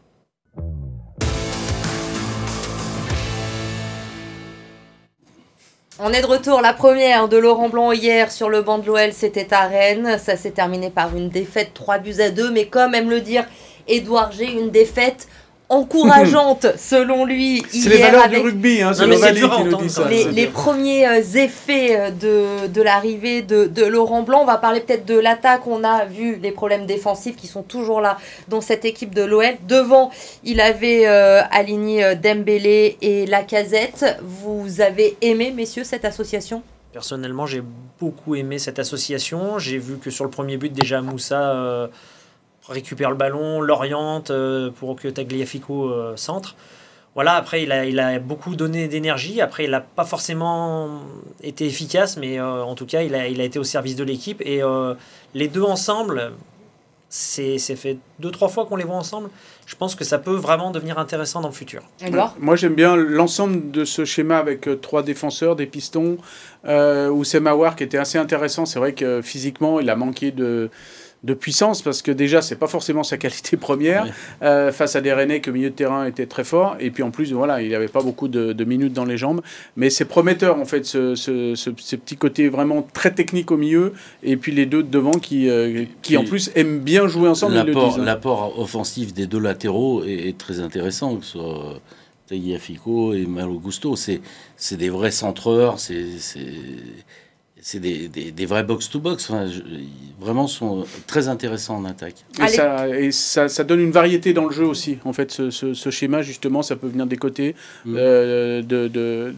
On 5.98 6.12
est 6.12 6.20
de 6.20 6.26
retour, 6.26 6.60
la 6.60 6.74
première 6.74 7.28
de 7.28 7.38
Laurent 7.38 7.70
Blanc 7.70 7.92
hier 7.92 8.30
sur 8.30 8.50
le 8.50 8.60
banc 8.60 8.78
de 8.78 8.86
l'OL, 8.86 9.12
c'était 9.12 9.54
à 9.54 9.68
Rennes. 9.68 10.18
Ça 10.18 10.36
s'est 10.36 10.50
terminé 10.50 10.90
par 10.90 11.16
une 11.16 11.30
défaite 11.30 11.70
3 11.72 11.98
buts 11.98 12.20
à 12.20 12.30
2, 12.30 12.50
mais 12.50 12.66
comme 12.66 12.94
aime 12.94 13.08
le 13.08 13.20
dire 13.20 13.46
Édouard 13.86 14.32
G, 14.32 14.52
une 14.52 14.70
défaite 14.70 15.28
encourageante 15.68 16.66
selon 16.76 17.24
lui 17.24 17.62
C'est 17.68 17.88
les 17.88 17.96
hier 17.96 18.06
valeurs 18.06 18.24
avec 18.24 18.38
du 18.38 18.44
rugby, 18.44 18.82
hein, 18.82 18.92
c'est 18.92 19.02
Non, 19.02 19.08
mais 19.08 19.16
c'est 19.16 19.32
Novali 19.32 19.40
dur 19.40 19.52
à 19.52 19.56
qui 19.56 19.62
nous 19.62 19.68
entendre, 19.68 19.82
dit 19.84 19.90
ça. 19.90 20.08
les, 20.08 20.46
premiers 20.46 21.06
euh, 21.08 21.20
effets 21.20 21.98
euh, 21.98 22.10
de, 22.10 22.68
de 22.68 22.82
l'arrivée 22.82 23.42
de, 23.42 23.66
de 23.66 23.84
Laurent 23.84 24.22
Blanc. 24.22 24.40
On 24.42 24.46
va 24.46 24.58
parler 24.58 24.80
peut-être 24.80 25.06
de 25.06 25.18
l'attaque. 25.18 25.66
On 25.66 25.84
a 25.84 26.04
vu 26.04 26.36
les 26.36 26.52
problèmes 26.52 26.86
défensifs 26.86 27.36
qui 27.36 27.46
sont 27.46 27.62
toujours 27.62 28.00
là 28.00 28.18
dans 28.48 28.60
cette 28.60 28.84
équipe 28.84 29.14
de 29.14 29.22
l'OL. 29.22 29.44
Devant, 29.68 30.10
il 30.44 30.60
avait 30.60 31.06
euh, 31.06 31.42
aligné 31.50 32.14
Dembélé 32.16 32.96
et 33.02 33.26
Lacazette. 33.26 34.16
Vous 34.22 34.80
avez 34.80 35.16
aimé, 35.22 35.52
messieurs, 35.54 35.84
cette 35.84 36.04
association? 36.04 36.62
Personnellement, 36.94 37.44
j'ai 37.44 37.60
beaucoup 37.98 38.36
aimé 38.36 38.60
cette 38.60 38.78
association. 38.78 39.58
J'ai 39.58 39.78
vu 39.78 39.96
que 39.98 40.10
sur 40.10 40.24
le 40.24 40.30
premier 40.30 40.56
but, 40.56 40.72
déjà 40.72 41.00
Moussa 41.00 41.50
euh, 41.50 41.88
récupère 42.68 43.10
le 43.10 43.16
ballon, 43.16 43.60
l'oriente 43.60 44.30
euh, 44.30 44.70
pour 44.70 44.96
que 44.96 45.08
Tagliafico 45.08 45.88
euh, 45.88 46.16
centre. 46.16 46.56
Voilà, 47.14 47.34
après, 47.34 47.62
il 47.62 47.70
a, 47.70 47.84
il 47.84 48.00
a 48.00 48.18
beaucoup 48.18 48.56
donné 48.56 48.88
d'énergie. 48.88 49.40
Après, 49.40 49.64
il 49.64 49.70
n'a 49.70 49.80
pas 49.80 50.04
forcément 50.04 51.00
été 51.42 51.64
efficace, 51.64 52.16
mais 52.16 52.40
euh, 52.40 52.62
en 52.64 52.74
tout 52.74 52.86
cas, 52.86 53.02
il 53.02 53.14
a, 53.14 53.28
il 53.28 53.40
a 53.40 53.44
été 53.44 53.58
au 53.58 53.64
service 53.64 53.94
de 53.94 54.02
l'équipe. 54.02 54.42
Et 54.44 54.62
euh, 54.62 54.94
les 55.32 55.46
deux 55.46 55.62
ensemble, 55.62 56.32
c'est 57.08 57.58
fait 57.76 57.98
deux, 58.18 58.32
trois 58.32 58.48
fois 58.48 58.66
qu'on 58.66 58.74
les 58.74 58.84
voit 58.84 58.96
ensemble. 58.96 59.30
Je 59.66 59.76
pense 59.76 59.94
que 59.94 60.02
ça 60.04 60.18
peut 60.18 60.34
vraiment 60.34 60.72
devenir 60.72 60.98
intéressant 60.98 61.40
dans 61.40 61.48
le 61.48 61.54
futur. 61.54 61.82
Moi, 62.40 62.56
j'aime 62.56 62.74
bien 62.74 62.96
l'ensemble 62.96 63.70
de 63.70 63.84
ce 63.84 64.04
schéma 64.04 64.38
avec 64.38 64.66
euh, 64.66 64.74
trois 64.76 65.04
défenseurs, 65.04 65.54
des 65.54 65.66
pistons, 65.66 66.18
euh, 66.64 67.08
où 67.08 67.22
c'est 67.22 67.38
Mawar 67.38 67.76
qui 67.76 67.84
était 67.84 67.98
assez 67.98 68.18
intéressant. 68.18 68.66
C'est 68.66 68.80
vrai 68.80 68.92
que 68.92 69.22
physiquement, 69.22 69.78
il 69.78 69.88
a 69.88 69.94
manqué 69.94 70.32
de, 70.32 70.68
de 71.24 71.34
puissance 71.34 71.80
parce 71.82 72.02
que 72.02 72.12
déjà, 72.12 72.42
c'est 72.42 72.56
pas 72.56 72.66
forcément 72.66 73.02
sa 73.02 73.16
qualité 73.16 73.56
première 73.56 74.06
euh, 74.42 74.70
face 74.72 74.94
à 74.94 75.00
des 75.00 75.12
Rennais 75.12 75.40
que 75.40 75.50
milieu 75.50 75.70
de 75.70 75.74
terrain 75.74 76.04
était 76.06 76.26
très 76.26 76.44
fort. 76.44 76.76
Et 76.80 76.90
puis 76.90 77.02
en 77.02 77.10
plus, 77.10 77.32
voilà, 77.32 77.62
il 77.62 77.70
n'avait 77.70 77.88
pas 77.88 78.02
beaucoup 78.02 78.28
de, 78.28 78.52
de 78.52 78.64
minutes 78.64 78.92
dans 78.92 79.06
les 79.06 79.16
jambes. 79.16 79.40
Mais 79.76 79.88
c'est 79.90 80.04
prometteur 80.04 80.58
en 80.60 80.66
fait, 80.66 80.84
ce, 80.84 81.14
ce, 81.14 81.54
ce, 81.54 81.70
ce 81.76 81.96
petit 81.96 82.16
côté 82.16 82.48
vraiment 82.48 82.86
très 82.92 83.12
technique 83.12 83.50
au 83.50 83.56
milieu. 83.56 83.94
Et 84.22 84.36
puis 84.36 84.52
les 84.52 84.66
deux 84.66 84.82
de 84.82 84.88
devant 84.90 85.12
qui, 85.12 85.48
euh, 85.48 85.84
qui 86.02 86.16
en 86.16 86.20
Puis- 86.20 86.30
plus 86.30 86.50
aiment 86.54 86.78
bien 86.80 87.08
jouer 87.08 87.28
ensemble. 87.28 87.54
L'apport 87.54 87.98
hein. 87.98 88.04
l'apport 88.04 88.58
offensif 88.60 89.14
des 89.14 89.26
deux 89.26 89.40
latéraux 89.40 90.04
est, 90.04 90.28
est 90.28 90.38
très 90.38 90.60
intéressant, 90.60 91.16
que 91.16 91.24
ce 91.24 91.32
soit 91.32 91.80
Tagliafico 92.28 93.14
et 93.14 93.26
Malo 93.26 93.58
Gusto. 93.58 93.96
C'est 93.96 94.20
c'est 94.56 94.76
des 94.76 94.90
vrais 94.90 95.10
centreurs, 95.10 95.78
c'est 95.80 96.04
c'est- 97.64 97.80
des, 97.80 98.08
des, 98.08 98.30
des 98.30 98.46
vrais 98.46 98.62
box-to-box. 98.62 99.30
Enfin, 99.30 99.46
vraiment 100.20 100.46
sont 100.46 100.84
très 101.06 101.28
intéressants 101.28 101.76
en 101.76 101.84
attaque. 101.86 102.14
Et, 102.42 102.48
ça, 102.48 102.88
et 102.88 103.10
ça, 103.10 103.48
ça 103.48 103.64
donne 103.64 103.80
une 103.80 103.90
variété 103.90 104.32
dans 104.34 104.44
le 104.44 104.52
jeu 104.52 104.64
aussi. 104.64 104.98
En 105.04 105.12
fait, 105.12 105.30
ce, 105.30 105.50
ce- 105.50 105.72
ce 105.74 105.90
schéma, 105.90 106.20
justement, 106.22 106.62
ça 106.62 106.76
peut 106.76 106.86
venir 106.88 107.06
des 107.06 107.16
côtés, 107.16 107.54
Mm. 107.84 107.96
euh, 107.98 108.62
de, 108.62 108.88
de 108.88 109.34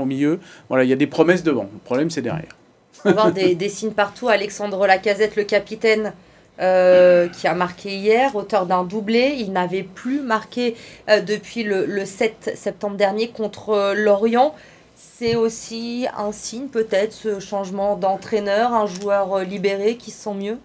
au 0.00 0.04
milieu. 0.06 0.40
Voilà, 0.68 0.84
il 0.84 0.90
y 0.90 0.92
a 0.92 0.96
des 0.96 1.06
promesses 1.06 1.42
devant. 1.42 1.68
Le 1.72 1.78
problème, 1.84 2.10
c'est 2.10 2.22
derrière. 2.22 2.56
On 3.04 3.10
va 3.10 3.14
voir 3.14 3.32
des, 3.32 3.54
des 3.54 3.68
signes 3.68 3.92
partout. 3.92 4.28
Alexandre 4.28 4.86
Lacazette, 4.86 5.36
le 5.36 5.44
capitaine, 5.44 6.12
euh, 6.60 7.28
qui 7.28 7.46
a 7.46 7.54
marqué 7.54 7.90
hier, 7.96 8.34
auteur 8.34 8.66
d'un 8.66 8.82
doublé. 8.84 9.36
Il 9.38 9.52
n'avait 9.52 9.84
plus 9.84 10.20
marqué 10.20 10.74
euh, 11.08 11.20
depuis 11.20 11.62
le, 11.62 11.86
le 11.86 12.04
7 12.04 12.52
septembre 12.56 12.96
dernier 12.96 13.28
contre 13.28 13.68
euh, 13.70 13.94
Lorient. 13.94 14.54
C'est 15.00 15.36
aussi 15.36 16.06
un 16.16 16.32
signe, 16.32 16.66
peut-être, 16.66 17.12
ce 17.12 17.38
changement 17.38 17.96
d'entraîneur, 17.96 18.72
un 18.74 18.86
joueur 18.86 19.32
euh, 19.32 19.44
libéré 19.44 19.96
qui 19.96 20.10
se 20.10 20.24
sent 20.24 20.34
mieux? 20.34 20.58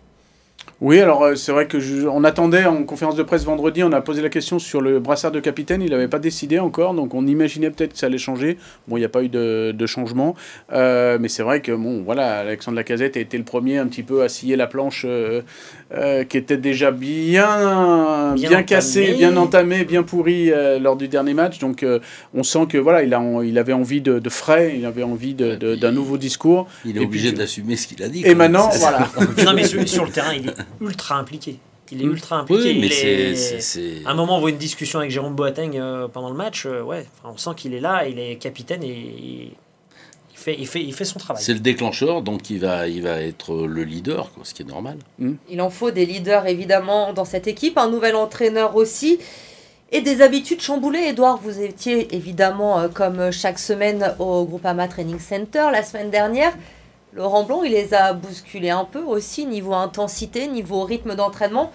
Oui, 0.81 0.99
alors 0.99 1.23
euh, 1.23 1.35
c'est 1.35 1.51
vrai 1.51 1.67
que 1.67 1.79
je- 1.79 2.07
on 2.07 2.23
attendait 2.23 2.65
en 2.65 2.83
conférence 2.83 3.15
de 3.15 3.23
presse 3.23 3.45
vendredi, 3.45 3.83
on 3.83 3.91
a 3.91 4.01
posé 4.01 4.21
la 4.21 4.29
question 4.29 4.59
sur 4.59 4.81
le 4.81 4.99
brassard 4.99 5.31
de 5.31 5.39
capitaine, 5.39 5.81
il 5.81 5.91
n'avait 5.91 6.07
pas 6.07 6.19
décidé 6.19 6.59
encore, 6.59 6.93
donc 6.93 7.13
on 7.13 7.25
imaginait 7.27 7.69
peut-être 7.69 7.93
que 7.93 7.99
ça 7.99 8.07
allait 8.07 8.17
changer. 8.17 8.57
Bon, 8.87 8.97
il 8.97 9.01
n'y 9.01 9.05
a 9.05 9.09
pas 9.09 9.23
eu 9.23 9.29
de, 9.29 9.85
changement, 9.85 10.35
Euh, 10.71 11.17
mais 11.21 11.27
c'est 11.29 11.43
vrai 11.43 11.61
que 11.61 11.71
bon, 11.71 12.01
voilà, 12.03 12.39
Alexandre 12.39 12.77
Lacazette 12.77 13.17
a 13.17 13.19
été 13.19 13.37
le 13.37 13.43
premier 13.43 13.77
un 13.77 13.87
petit 13.87 14.03
peu 14.03 14.23
à 14.23 14.29
scier 14.29 14.55
la 14.55 14.67
planche, 14.67 15.05
euh, 15.95 16.23
qui 16.23 16.38
était 16.38 16.57
déjà 16.57 16.91
bien, 16.91 18.33
bien, 18.35 18.63
cassée, 18.63 19.13
bien 19.13 19.35
entamée, 19.38 19.83
bien 19.85 20.03
pourrie 20.03 20.51
euh, 20.51 20.79
lors 20.79 20.95
du 20.95 21.07
dernier 21.07 21.33
match. 21.33 21.59
Donc 21.59 21.83
euh, 21.83 22.00
on 22.33 22.43
sent 22.43 22.65
que 22.69 22.77
voilà, 22.77 23.03
il 23.03 23.13
a, 23.13 23.21
il 23.43 23.57
avait 23.57 23.73
envie 23.73 24.01
de, 24.01 24.19
de 24.19 24.29
frais, 24.29 24.73
il 24.77 24.85
avait 24.85 25.03
envie 25.03 25.33
de- 25.33 25.55
de- 25.55 25.75
d'un 25.75 25.91
nouveau 25.91 26.17
discours. 26.17 26.67
Il 26.85 26.97
est 26.97 27.01
Et 27.01 27.05
obligé 27.05 27.31
d'assumer 27.31 27.75
ce 27.75 27.88
qu'il 27.88 28.01
a 28.03 28.07
dit. 28.09 28.23
Et 28.25 28.35
maintenant, 28.35 28.69
voilà. 28.79 29.09
non, 29.45 29.53
mais 29.53 29.65
sur, 29.65 29.88
sur 29.88 30.05
le 30.05 30.12
terrain, 30.12 30.33
il 30.33 30.50
est 30.50 30.53
ultra 30.81 31.15
impliqué. 31.17 31.57
Il 31.91 32.01
est 32.01 32.05
Mm. 32.05 32.12
ultra 32.12 32.38
impliqué. 32.39 32.63
Oui, 32.71 32.77
mais 32.81 32.88
est- 32.88 34.05
À 34.07 34.12
un 34.12 34.13
moment, 34.15 34.38
on 34.38 34.39
voit 34.39 34.50
une 34.50 34.57
discussion 34.57 34.97
avec 35.00 35.12
Jérôme 35.12 35.35
Boateng 35.35 35.77
euh, 35.77 36.07
pendant 36.07 36.29
le 36.31 36.35
match. 36.35 36.65
euh, 36.65 36.81
ouais, 36.81 37.05
on 37.23 37.38
sent 37.38 37.51
qu'il 37.55 37.73
est 37.75 37.79
là, 37.79 38.07
il 38.07 38.17
est 38.17 38.38
capitaine 38.38 38.81
et 38.83 39.51
fait, 40.43 40.55
il 40.59 40.67
fait, 40.67 40.83
il 40.83 40.93
fait 40.93 41.05
son 41.05 41.19
travail. 41.19 41.41
C'est 41.41 41.53
le 41.53 41.59
déclencheur, 41.59 42.21
donc 42.21 42.50
il 42.50 42.59
va, 42.59 42.88
il 42.88 43.01
va 43.01 43.21
être 43.21 43.65
le 43.65 43.83
leader, 43.83 44.31
quoi, 44.33 44.43
ce 44.43 44.53
qui 44.53 44.62
est 44.62 44.65
normal. 44.65 44.97
Il 45.50 45.62
en 45.62 45.69
faut 45.69 45.91
des 45.91 46.05
leaders 46.05 46.47
évidemment 46.47 47.13
dans 47.13 47.25
cette 47.25 47.47
équipe, 47.47 47.77
un 47.77 47.89
nouvel 47.89 48.15
entraîneur 48.15 48.75
aussi. 48.75 49.19
Et 49.91 50.01
des 50.01 50.21
habitudes 50.21 50.59
chamboulées, 50.59 51.03
Edouard, 51.09 51.38
vous 51.38 51.62
étiez 51.62 52.15
évidemment 52.15 52.79
euh, 52.79 52.88
comme 52.88 53.31
chaque 53.31 53.59
semaine 53.59 54.15
au 54.17 54.43
Groupama 54.43 54.88
Training 54.88 55.19
Center 55.19 55.67
la 55.71 55.83
semaine 55.83 56.09
dernière. 56.09 56.51
Laurent 57.13 57.43
Blanc, 57.43 57.62
il 57.63 57.73
les 57.73 57.93
a 57.93 58.13
bousculés 58.13 58.71
un 58.71 58.85
peu 58.85 59.01
aussi, 59.01 59.45
niveau 59.45 59.73
intensité, 59.73 60.47
niveau 60.47 60.83
rythme 60.83 61.15
d'entraînement. 61.15 61.71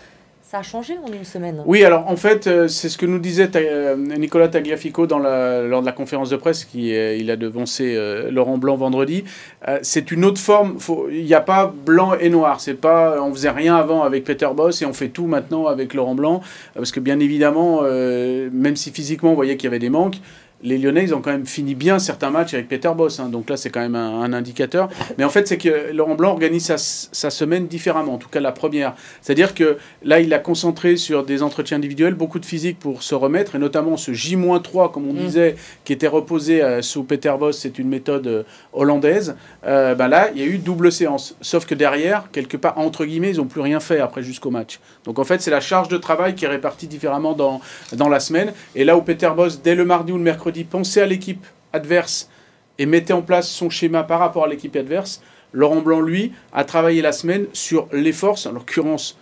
Ça 0.50 0.60
a 0.60 0.62
changé 0.62 0.94
en 1.06 1.12
une 1.12 1.24
semaine. 1.24 1.62
Oui, 1.66 1.84
alors 1.84 2.08
en 2.08 2.16
fait, 2.16 2.46
euh, 2.46 2.68
c'est 2.68 2.88
ce 2.88 2.96
que 2.96 3.04
nous 3.04 3.18
disait 3.18 3.50
euh, 3.54 3.96
Nicolas 3.96 4.48
Tagliafico 4.48 5.06
dans 5.06 5.18
la, 5.18 5.60
lors 5.60 5.82
de 5.82 5.86
la 5.86 5.92
conférence 5.92 6.30
de 6.30 6.36
presse, 6.36 6.64
qui 6.64 6.94
euh, 6.94 7.16
il 7.16 7.30
a 7.30 7.36
devancé 7.36 7.98
Laurent 8.30 8.56
Blanc 8.56 8.78
vendredi. 8.78 9.24
C'est 9.82 10.10
une 10.10 10.24
autre 10.24 10.40
forme. 10.40 10.78
Il 11.10 11.22
n'y 11.22 11.34
a 11.34 11.42
pas 11.42 11.70
blanc 11.84 12.14
et 12.18 12.30
noir. 12.30 12.62
C'est 12.62 12.80
pas, 12.80 13.22
on 13.22 13.30
faisait 13.34 13.50
rien 13.50 13.76
avant 13.76 14.04
avec 14.04 14.24
Peter 14.24 14.48
Boss 14.56 14.80
et 14.80 14.86
on 14.86 14.94
fait 14.94 15.10
tout 15.10 15.26
maintenant 15.26 15.66
avec 15.66 15.92
Laurent 15.92 16.14
Blanc, 16.14 16.40
parce 16.74 16.92
que 16.92 17.00
bien 17.00 17.20
évidemment, 17.20 17.82
même 17.82 18.76
si 18.76 18.90
physiquement 18.90 19.32
on 19.32 19.34
voyait 19.34 19.58
qu'il 19.58 19.66
y 19.66 19.70
avait 19.70 19.78
des 19.78 19.90
manques. 19.90 20.16
Les 20.62 20.76
Lyonnais, 20.78 21.04
ils 21.04 21.14
ont 21.14 21.20
quand 21.20 21.30
même 21.30 21.46
fini 21.46 21.74
bien 21.74 21.98
certains 21.98 22.30
matchs 22.30 22.54
avec 22.54 22.68
Peter 22.68 22.90
Boss, 22.96 23.20
hein, 23.20 23.28
donc 23.28 23.48
là 23.48 23.56
c'est 23.56 23.70
quand 23.70 23.80
même 23.80 23.94
un, 23.94 24.22
un 24.22 24.32
indicateur. 24.32 24.88
Mais 25.16 25.24
en 25.24 25.28
fait, 25.28 25.46
c'est 25.46 25.58
que 25.58 25.92
Laurent 25.92 26.16
Blanc 26.16 26.30
organise 26.32 26.64
sa, 26.64 26.76
sa 26.78 27.30
semaine 27.30 27.66
différemment, 27.68 28.14
en 28.14 28.18
tout 28.18 28.28
cas 28.28 28.40
la 28.40 28.50
première. 28.50 28.94
C'est-à-dire 29.22 29.54
que 29.54 29.78
là, 30.02 30.18
il 30.20 30.34
a 30.34 30.38
concentré 30.38 30.96
sur 30.96 31.24
des 31.24 31.42
entretiens 31.44 31.76
individuels, 31.76 32.14
beaucoup 32.14 32.40
de 32.40 32.46
physique 32.46 32.78
pour 32.78 33.02
se 33.04 33.14
remettre, 33.14 33.54
et 33.54 33.58
notamment 33.58 33.96
ce 33.96 34.12
J-3, 34.12 34.90
comme 34.90 35.08
on 35.08 35.12
Mm. 35.12 35.16
disait, 35.18 35.56
qui 35.84 35.92
était 35.92 36.08
reposé 36.08 36.62
euh, 36.62 36.82
sous 36.82 37.04
Peter 37.04 37.32
Boss, 37.38 37.58
c'est 37.58 37.78
une 37.78 37.88
méthode 37.88 38.26
euh, 38.26 38.42
hollandaise. 38.72 39.36
Euh, 39.64 39.94
ben 39.94 40.08
là, 40.08 40.30
il 40.34 40.40
y 40.40 40.44
a 40.44 40.46
eu 40.46 40.58
double 40.58 40.90
séance. 40.90 41.36
Sauf 41.40 41.66
que 41.66 41.74
derrière, 41.74 42.30
quelque 42.32 42.56
part, 42.56 42.78
entre 42.78 43.04
guillemets, 43.04 43.30
ils 43.30 43.36
n'ont 43.36 43.46
plus 43.46 43.60
rien 43.60 43.80
fait 43.80 44.00
après 44.00 44.22
jusqu'au 44.22 44.50
match. 44.50 44.80
Donc 45.04 45.18
en 45.18 45.24
fait, 45.24 45.40
c'est 45.40 45.50
la 45.50 45.60
charge 45.60 45.88
de 45.88 45.96
travail 45.96 46.34
qui 46.34 46.44
est 46.44 46.48
répartie 46.48 46.86
différemment 46.88 47.34
dans, 47.34 47.60
dans 47.92 48.08
la 48.08 48.18
semaine. 48.20 48.52
Et 48.74 48.84
là 48.84 48.96
où 48.96 49.02
Peter 49.02 49.30
Boss, 49.36 49.60
dès 49.62 49.74
le 49.74 49.84
mardi 49.84 50.10
ou 50.12 50.16
le 50.16 50.22
mercredi, 50.22 50.47
pensait 50.64 51.02
à 51.02 51.06
l'équipe 51.06 51.44
adverse 51.72 52.28
et 52.78 52.86
mettait 52.86 53.12
en 53.12 53.22
place 53.22 53.48
son 53.48 53.70
schéma 53.70 54.02
par 54.04 54.20
rapport 54.20 54.44
à 54.44 54.48
l'équipe 54.48 54.74
adverse, 54.76 55.20
Laurent 55.52 55.80
Blanc, 55.80 56.00
lui, 56.00 56.32
a 56.52 56.64
travaillé 56.64 57.00
la 57.02 57.12
semaine 57.12 57.46
sur 57.52 57.88
les 57.92 58.12
forces, 58.12 58.46
en 58.46 58.52
l'occurrence 58.52 59.16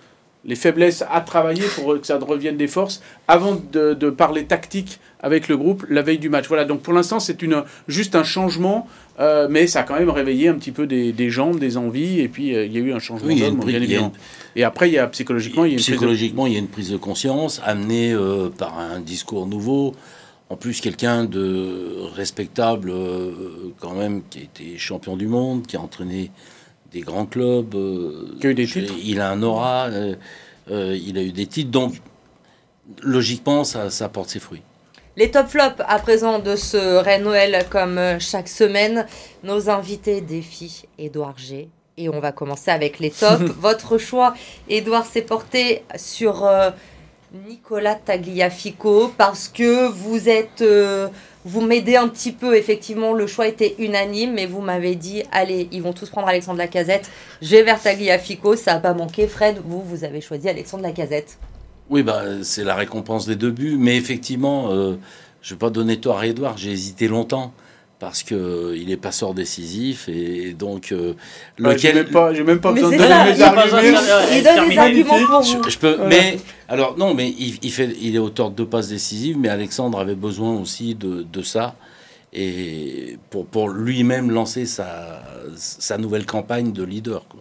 les 0.45 0.55
faiblesses 0.55 1.03
à 1.11 1.23
travailler 1.23 1.65
pour 1.75 2.01
que 2.01 2.07
ça 2.07 2.19
revienne 2.19 2.57
des 2.57 2.69
forces, 2.69 3.03
avant 3.27 3.61
de, 3.73 3.95
de 3.95 4.11
parler 4.11 4.45
tactique 4.45 5.01
avec 5.19 5.49
le 5.49 5.57
groupe 5.57 5.85
la 5.89 6.03
veille 6.03 6.19
du 6.21 6.29
match. 6.29 6.47
Voilà, 6.47 6.65
donc 6.65 6.83
pour 6.83 6.93
l'instant, 6.93 7.19
c'est 7.19 7.43
une, 7.43 7.65
juste 7.89 8.15
un 8.15 8.23
changement, 8.23 8.87
euh, 9.19 9.49
mais 9.51 9.67
ça 9.67 9.81
a 9.81 9.83
quand 9.83 9.99
même 9.99 10.11
réveillé 10.11 10.47
un 10.47 10.55
petit 10.55 10.71
peu 10.71 10.87
des, 10.87 11.11
des 11.13 11.31
jambes, 11.31 11.59
des 11.59 11.77
envies, 11.77 12.21
et 12.21 12.29
puis 12.29 12.55
euh, 12.55 12.65
il 12.65 12.73
y 12.73 12.77
a 12.77 12.81
eu 12.81 12.93
un 12.93 13.01
changement 13.01 13.27
Oui, 13.27 13.41
d'homme, 13.41 13.59
bien 13.65 13.83
évidemment. 13.83 14.13
Et 14.55 14.63
après, 14.63 14.89
il 14.89 14.93
y 14.93 14.99
a 14.99 15.07
psychologiquement, 15.09 15.65
il 15.65 15.73
y 15.73 15.75
a 15.75 15.79
une 15.79 15.79
prise 15.79 15.87
de- 15.89 15.93
Psychologiquement, 15.97 16.47
il 16.47 16.53
y 16.53 16.57
a 16.57 16.61
une 16.61 16.69
prise 16.69 16.91
de 16.91 16.97
conscience 16.97 17.61
amenée 17.65 18.13
euh, 18.13 18.49
par 18.49 18.79
un 18.79 19.01
discours 19.01 19.47
nouveau. 19.47 19.97
En 20.49 20.57
plus, 20.57 20.81
quelqu'un 20.81 21.25
de 21.25 22.03
respectable, 22.15 22.91
euh, 22.91 23.73
quand 23.81 23.95
même, 23.95 24.23
qui 24.31 24.39
a 24.39 24.43
été 24.43 24.79
champion 24.79 25.17
du 25.17 25.27
monde, 25.27 25.67
qui 25.67 25.77
a 25.77 25.81
entraîné 25.81 26.31
des 26.93 27.01
grands 27.01 27.27
clubs. 27.27 27.75
euh, 27.75 28.37
Qui 28.41 28.47
a 28.47 28.51
eu 28.51 28.55
des 28.55 28.67
je- 28.67 28.81
titres. 28.81 28.95
Il 29.03 29.21
a 29.21 29.31
un 29.31 29.43
aura, 29.43 29.87
euh, 29.87 30.15
euh, 30.71 30.97
il 31.05 31.19
a 31.19 31.23
eu 31.23 31.33
des 31.33 31.47
titres. 31.47 31.71
Donc, 31.73 31.95
logiquement, 33.03 33.65
ça, 33.65 33.91
ça 33.91 34.09
porte 34.09 34.31
ses 34.31 34.39
fruits. 34.39 34.63
Les 35.17 35.31
top 35.31 35.49
flops 35.49 35.81
à 35.87 35.99
présent 35.99 36.39
de 36.39 36.57
ce 36.57 36.77
Rennes 36.99 37.25
Noël 37.25 37.65
comme 37.71 37.99
chaque 38.21 38.49
semaine. 38.49 39.07
Nos 39.43 39.71
invités 39.71 40.21
défient 40.21 40.85
Édouard 40.99 41.39
G. 41.39 41.69
Et 41.99 42.11
on 42.11 42.21
va 42.21 42.31
commencer 42.33 42.71
avec 42.71 42.99
les 42.99 43.11
tops. 43.11 43.41
Votre 43.61 43.97
choix, 43.97 44.35
Édouard, 44.69 45.07
s'est 45.07 45.23
porté 45.23 45.83
sur 45.97 46.45
euh, 46.45 46.71
Nicolas 47.49 47.95
Tagliafico 47.95 49.13
parce 49.17 49.49
que 49.49 49.89
vous 49.89 50.29
êtes... 50.29 50.63
euh, 50.63 51.09
vous 51.45 51.61
m'aidez 51.61 51.95
un 51.95 52.09
petit 52.09 52.33
peu, 52.33 52.57
effectivement, 52.57 53.13
le 53.13 53.29
choix 53.29 53.47
était 53.47 53.77
unanime, 53.79 54.35
mais 54.35 54.47
vous 54.47 54.61
m'avez 54.61 54.97
dit, 54.97 55.23
allez, 55.31 55.69
ils 55.71 55.81
vont 55.81 55.93
tous 55.93 56.11
prendre 56.11 56.27
Alexandre 56.27 56.59
Lacazette, 56.59 57.09
je 57.41 57.51
vais 57.51 57.63
vers 57.63 57.81
Tagliafico, 57.81 58.57
ça 58.57 58.75
n'a 58.75 58.81
pas 58.81 58.95
manqué. 58.95 59.29
Fred, 59.29 59.59
vous, 59.65 59.81
vous 59.81 60.03
avez 60.03 60.21
choisi 60.21 60.49
Alexandre 60.49 60.83
Lacazette. 60.83 61.39
Oui, 61.89 62.03
bah, 62.03 62.23
c'est 62.43 62.65
la 62.65 62.75
récompense 62.75 63.27
des 63.27 63.37
deux 63.37 63.53
buts. 63.53 63.77
Mais 63.79 63.97
effectivement, 63.97 64.73
euh, 64.73 64.97
je 65.41 65.55
ne 65.55 65.57
vais 65.57 65.59
pas 65.61 65.71
donner 65.71 66.01
tort 66.01 66.19
à 66.19 66.27
Edouard. 66.27 66.59
J'ai 66.59 66.73
hésité 66.73 67.07
longtemps 67.07 67.53
parce 67.99 68.23
qu'il 68.23 68.91
est 68.91 68.97
passeur 68.97 69.35
décisif. 69.35 70.09
Et 70.09 70.53
donc, 70.53 70.93
euh, 70.93 71.15
Ouais, 71.65 71.79
j'ai 71.79 71.93
lequel. 71.93 71.95
même 71.95 72.11
pas, 72.11 72.35
j'ai 72.35 72.45
même 72.45 72.61
pas 72.61 72.73
Mais 72.73 72.83
besoin 72.83 72.91
de 72.93 72.97
donner 72.99 73.09
ça, 73.09 73.25
mes 73.25 73.37
il 73.37 73.43
arguments. 73.43 73.69
Il 74.33 74.43
donne 74.43 74.75
terminé. 74.75 74.79
arguments 74.79 75.19
pour 75.19 75.43
Je, 75.43 75.57
vous. 75.57 75.71
je 75.71 75.79
peux, 75.79 75.95
Voilà. 75.95 76.09
mais 76.09 76.39
alors 76.69 76.97
non, 76.99 77.15
mais 77.15 77.29
il, 77.31 77.59
il 77.63 77.73
fait, 77.73 77.97
il 78.01 78.15
est 78.17 78.19
auteur 78.19 78.51
de 78.51 78.57
deux 78.57 78.67
passes 78.67 78.89
décisives, 78.89 79.39
mais 79.39 79.49
Alexandre 79.49 79.99
avait 79.99 80.15
besoin 80.15 80.55
aussi 80.61 80.95
de, 80.95 81.23
de 81.23 81.43
ça 81.43 81.77
et 82.33 83.19
pour, 83.31 83.47
pour 83.47 83.69
lui-même 83.71 84.31
lancer 84.31 84.67
sa, 84.67 85.23
sa 85.57 85.97
nouvelle 85.99 86.27
campagne 86.27 86.73
de 86.73 86.83
leader. 86.85 87.27
quoi. 87.29 87.41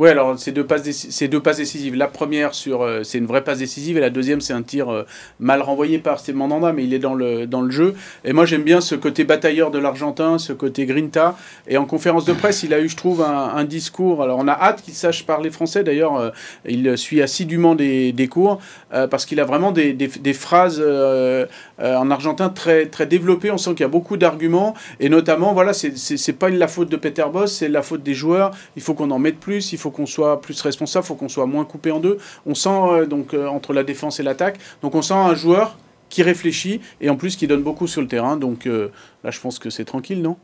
Oui, 0.00 0.08
alors 0.10 0.38
c'est 0.38 0.52
deux 0.52 0.64
passes, 0.64 0.84
déci- 0.84 1.08
c'est 1.10 1.26
deux 1.26 1.40
passes 1.40 1.56
décisives. 1.56 1.96
La 1.96 2.06
première, 2.06 2.54
sur, 2.54 2.82
euh, 2.82 3.02
c'est 3.02 3.18
une 3.18 3.26
vraie 3.26 3.42
passe 3.42 3.58
décisive, 3.58 3.96
et 3.96 4.00
la 4.00 4.10
deuxième, 4.10 4.40
c'est 4.40 4.52
un 4.52 4.62
tir 4.62 4.88
euh, 4.92 5.02
mal 5.40 5.60
renvoyé 5.60 5.98
par 5.98 6.20
Steve 6.20 6.36
Mandanda, 6.36 6.72
mais 6.72 6.84
il 6.84 6.94
est 6.94 7.00
dans 7.00 7.14
le, 7.14 7.48
dans 7.48 7.62
le 7.62 7.72
jeu. 7.72 7.96
Et 8.24 8.32
moi, 8.32 8.46
j'aime 8.46 8.62
bien 8.62 8.80
ce 8.80 8.94
côté 8.94 9.24
batailleur 9.24 9.72
de 9.72 9.78
l'Argentin, 9.80 10.38
ce 10.38 10.52
côté 10.52 10.86
grinta. 10.86 11.36
Et 11.66 11.78
en 11.78 11.84
conférence 11.84 12.24
de 12.24 12.32
presse, 12.32 12.62
il 12.62 12.72
a 12.74 12.80
eu, 12.80 12.88
je 12.88 12.96
trouve, 12.96 13.22
un, 13.22 13.64
discours. 13.64 14.22
Alors, 14.22 14.38
on 14.38 14.46
a 14.46 14.52
hâte 14.52 14.82
qu'il 14.82 14.94
sache 14.94 15.26
parler 15.26 15.50
français. 15.50 15.82
D'ailleurs, 15.82 16.16
euh, 16.16 16.30
il 16.64 16.96
suit 16.96 17.20
assidûment 17.20 17.74
des, 17.74 18.12
des 18.12 18.28
cours, 18.28 18.60
parce 18.90 19.26
qu'il 19.26 19.40
a 19.40 19.44
vraiment 19.44 19.72
des, 19.72 19.94
des, 19.94 20.32
phrases 20.32 20.80
en 21.80 22.10
argentin 22.10 22.50
très, 22.50 22.86
très 22.86 23.06
développées. 23.06 23.50
On 23.50 23.58
sent 23.58 23.70
qu'il 23.70 23.80
y 23.80 23.84
a 23.84 23.88
beaucoup 23.88 24.16
d'arguments. 24.16 24.74
Et 25.00 25.08
notamment, 25.08 25.54
voilà, 25.54 25.72
c'est, 25.72 26.32
pas 26.38 26.50
la 26.50 26.68
faute 26.68 26.88
de 26.88 26.96
Peter 26.96 27.24
Boss, 27.32 27.52
c'est 27.52 27.68
la 27.68 27.82
faute 27.82 28.04
des 28.04 28.14
joueurs. 28.14 28.52
Il 28.76 28.82
faut 28.82 28.94
qu'on 28.94 29.10
en 29.10 29.18
mette 29.18 29.40
plus, 29.40 29.72
qu'on 29.90 30.06
soit 30.06 30.40
plus 30.40 30.60
responsable, 30.60 31.04
il 31.04 31.08
faut 31.08 31.14
qu'on 31.14 31.28
soit 31.28 31.46
moins 31.46 31.64
coupé 31.64 31.90
en 31.90 32.00
deux. 32.00 32.18
On 32.46 32.54
sent, 32.54 32.68
euh, 32.70 33.06
donc, 33.06 33.34
euh, 33.34 33.46
entre 33.46 33.72
la 33.72 33.84
défense 33.84 34.20
et 34.20 34.22
l'attaque, 34.22 34.58
donc 34.82 34.94
on 34.94 35.02
sent 35.02 35.14
un 35.14 35.34
joueur 35.34 35.76
qui 36.08 36.22
réfléchit 36.22 36.80
et 37.00 37.10
en 37.10 37.16
plus 37.16 37.36
qui 37.36 37.46
donne 37.46 37.62
beaucoup 37.62 37.86
sur 37.86 38.00
le 38.00 38.08
terrain. 38.08 38.36
Donc 38.36 38.66
euh, 38.66 38.90
là, 39.24 39.30
je 39.30 39.40
pense 39.40 39.58
que 39.58 39.70
c'est 39.70 39.84
tranquille, 39.84 40.22
non? 40.22 40.36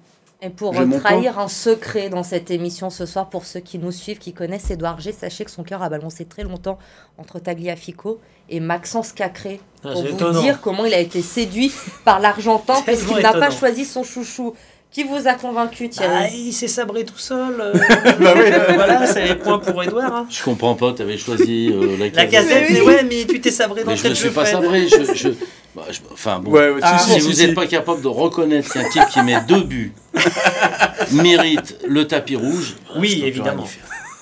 Et 0.43 0.51
pour 0.51 0.75
trahir 1.01 1.39
un 1.39 1.49
secret 1.49 2.11
dans 2.11 2.23
cette 2.23 2.51
émission 2.51 2.91
ce 2.91 3.07
soir, 3.07 3.31
pour 3.31 3.47
ceux 3.47 3.61
qui 3.61 3.79
nous 3.79 3.93
suivent, 3.93 4.19
qui 4.19 4.35
connaissent 4.35 4.71
Édouard 4.71 5.01
G, 5.01 5.11
sachez 5.11 5.45
que 5.47 5.51
son 5.51 5.63
cœur 5.63 5.83
a 5.83 5.89
balancé 5.89 6.27
très 6.27 6.43
longtemps 6.43 6.79
entre 7.17 7.39
Tagliafico 7.39 8.21
et 8.51 8.61
Maxence 8.61 9.13
Cacré. 9.13 9.61
Ah, 9.83 9.93
pour 9.93 10.03
vous 10.03 10.09
étonnant. 10.09 10.43
dire 10.43 10.61
comment 10.61 10.85
il 10.85 10.93
a 10.93 10.99
été 10.99 11.23
séduit 11.23 11.73
par 12.05 12.21
l'Argentin, 12.21 12.75
Tellement 12.83 13.01
puisqu'il 13.01 13.23
n'a 13.23 13.33
pas 13.33 13.51
choisi 13.51 13.87
son 13.87 14.03
chouchou. 14.03 14.55
Qui 14.95 15.03
vous 15.03 15.27
a 15.27 15.35
convaincu, 15.35 15.87
Ah, 15.87 15.89
Thierry 15.89 16.39
il 16.47 16.53
s'est 16.53 16.69
sabré 16.69 17.05
tout 17.05 17.19
seul. 17.19 17.61
euh, 17.61 17.73
Bah 18.21 18.33
oui. 18.37 18.43
euh, 18.45 18.73
voilà, 18.75 19.05
c'est 19.09 19.25
les 19.27 19.35
points 19.35 19.59
pour 19.59 19.83
Edouard. 19.83 20.15
hein. 20.15 20.27
Je 20.31 20.41
comprends 20.43 20.77
pas, 20.77 20.93
tu 20.93 21.03
avais 21.03 21.19
choisi 21.19 21.69
euh, 21.73 21.97
la 21.99 22.05
La 22.07 22.11
casette. 22.27 22.31
casette, 22.31 22.65
Mais 22.71 22.75
mais 22.75 22.81
oui. 22.81 22.87
ouais, 22.87 23.03
mais 23.03 23.25
tu 23.27 23.41
t'es 23.41 23.51
sabré 23.51 23.83
dans 23.83 23.91
Mais 23.91 23.97
je 23.97 24.03
quel 24.05 24.15
suis 24.15 24.31
pas 24.31 24.47
sabré. 24.47 24.87
Je, 24.87 25.13
je- 25.15 25.29
bah, 25.75 25.83
je- 25.91 25.99
enfin 26.13 26.39
bon. 26.39 26.53
Ouais, 26.53 26.71
ouais, 26.71 26.81
Ah, 26.81 26.97
si, 26.99 27.11
si 27.11 27.21
si, 27.21 27.27
vous 27.27 27.33
n'êtes 27.41 27.49
si. 27.49 27.55
pas 27.55 27.67
capable 27.67 28.03
de 28.03 28.07
reconnaître 28.09 28.73
qu'un 28.73 28.89
type 28.89 29.03
qui 29.13 29.21
met 29.23 29.41
deux 29.49 29.65
buts 29.65 29.93
mérite 31.11 31.77
le 31.89 32.07
tapis 32.07 32.37
rouge, 32.37 32.77
Oui, 32.97 33.17
plus 33.19 33.27
évidemment. 33.29 33.65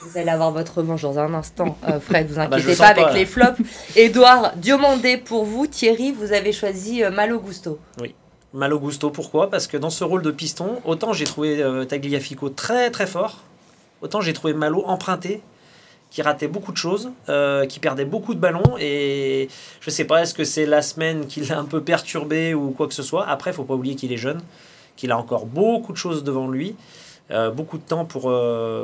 Vous 0.01 0.19
allez 0.19 0.31
avoir 0.31 0.53
votre 0.53 0.79
revanche 0.79 1.03
dans 1.03 1.19
un 1.19 1.33
instant, 1.35 1.77
euh, 1.89 2.01
Fred, 2.01 2.29
vous 2.29 2.37
bah, 2.37 2.49
je 2.53 2.57
inquiétez 2.57 2.77
pas 2.79 2.87
avec 2.87 3.05
pas, 3.05 3.13
les 3.13 3.27
flops. 3.27 3.61
Édouard, 3.95 4.53
Diomandé 4.57 5.19
pour 5.19 5.45
vous, 5.45 5.67
Thierry, 5.67 6.13
vous 6.13 6.33
avez 6.33 6.53
choisi 6.53 7.03
euh, 7.05 7.11
Malo 7.11 7.39
Gusto. 7.41 7.79
Malo 8.55 8.79
Gusto, 8.79 9.11
pourquoi? 9.11 9.49
Parce 9.49 9.67
que 9.67 9.79
dans 9.79 9.91
ce 9.91 10.05
rôle 10.05 10.23
de 10.23 10.31
piston, 10.31 10.81
autant 10.85 11.13
j'ai 11.15 11.25
trouvé 11.25 11.63
euh, 11.63 11.85
Tagliafico 11.85 12.51
très 12.51 12.91
très 12.91 13.07
fort, 13.07 13.39
autant 14.03 14.21
j'ai 14.21 14.35
trouvé 14.35 14.53
Malo 14.53 14.85
emprunté, 14.87 15.41
qui 16.11 16.21
ratait 16.21 16.49
beaucoup 16.49 16.73
de 16.73 16.77
choses, 16.77 17.11
euh, 17.31 17.65
qui 17.65 17.81
perdait 17.81 18.05
beaucoup 18.05 18.35
de 18.35 18.41
ballons, 18.41 18.77
et 18.79 19.49
je 19.81 19.89
sais 19.89 20.05
pas, 20.05 20.23
est-ce 20.23 20.35
que 20.35 20.45
c'est 20.45 20.67
la 20.67 20.83
semaine 20.83 21.27
qui 21.27 21.41
l'a 21.41 21.59
un 21.59 21.65
peu 21.65 21.81
perturbé 21.83 22.53
ou 22.53 22.73
quoi 22.73 22.89
que 22.89 22.95
ce 22.95 23.03
soit? 23.03 23.27
Après, 23.27 23.55
faut 23.55 23.65
pas 23.65 23.75
oublier 23.75 23.95
qu'il 23.95 24.13
est 24.13 24.19
jeune, 24.19 24.43
qu'il 24.97 25.13
a 25.13 25.19
encore 25.19 25.47
beaucoup 25.47 25.93
de 25.93 25.97
choses 25.97 26.23
devant 26.23 26.47
lui, 26.47 26.77
euh, 27.31 27.51
beaucoup 27.51 27.79
de 27.79 27.83
temps 27.83 28.05
pour 28.05 28.31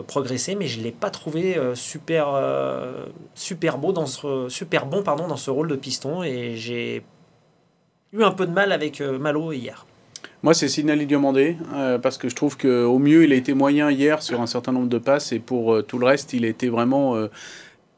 progresser, 0.07 0.55
mais 0.55 0.67
je 0.67 0.81
l'ai 0.81 0.93
pas 0.93 1.11
trouvé 1.11 1.61
super 1.75 2.29
super 3.35 3.77
beau 3.77 3.93
dans 3.93 4.07
ce 4.07 4.49
super 4.49 4.87
bon 4.87 5.03
pardon 5.03 5.29
dans 5.29 5.37
ce 5.37 5.51
rôle 5.51 5.69
de 5.69 5.77
piston, 5.77 6.23
et 6.23 6.57
j'ai 6.57 7.03
eu 8.13 8.23
un 8.23 8.31
peu 8.31 8.47
de 8.47 8.53
mal 8.53 8.73
avec 8.73 9.01
euh, 9.01 9.19
Malo 9.19 9.53
hier. 9.53 9.87
Moi, 10.43 10.55
c'est 10.55 10.69
Sinali 10.69 11.07
Diomandé, 11.07 11.57
euh, 11.75 11.99
parce 11.99 12.17
que 12.17 12.29
je 12.29 12.37
trouve 12.37 12.57
qu'au 12.57 12.99
mieux, 12.99 13.25
il 13.25 13.33
a 13.33 13.35
été 13.35 13.55
moyen 13.55 13.91
hier 13.91 14.23
sur 14.23 14.41
un 14.41 14.47
certain 14.47 14.73
nombre 14.73 14.89
de 14.89 14.99
passes, 14.99 15.33
et 15.33 15.41
pour 15.41 15.75
euh, 15.75 15.83
tout 15.83 15.99
le 15.99 16.07
reste, 16.07 16.33
il 16.33 16.45
a 16.45 16.49
été 16.49 16.69
vraiment 16.69 17.17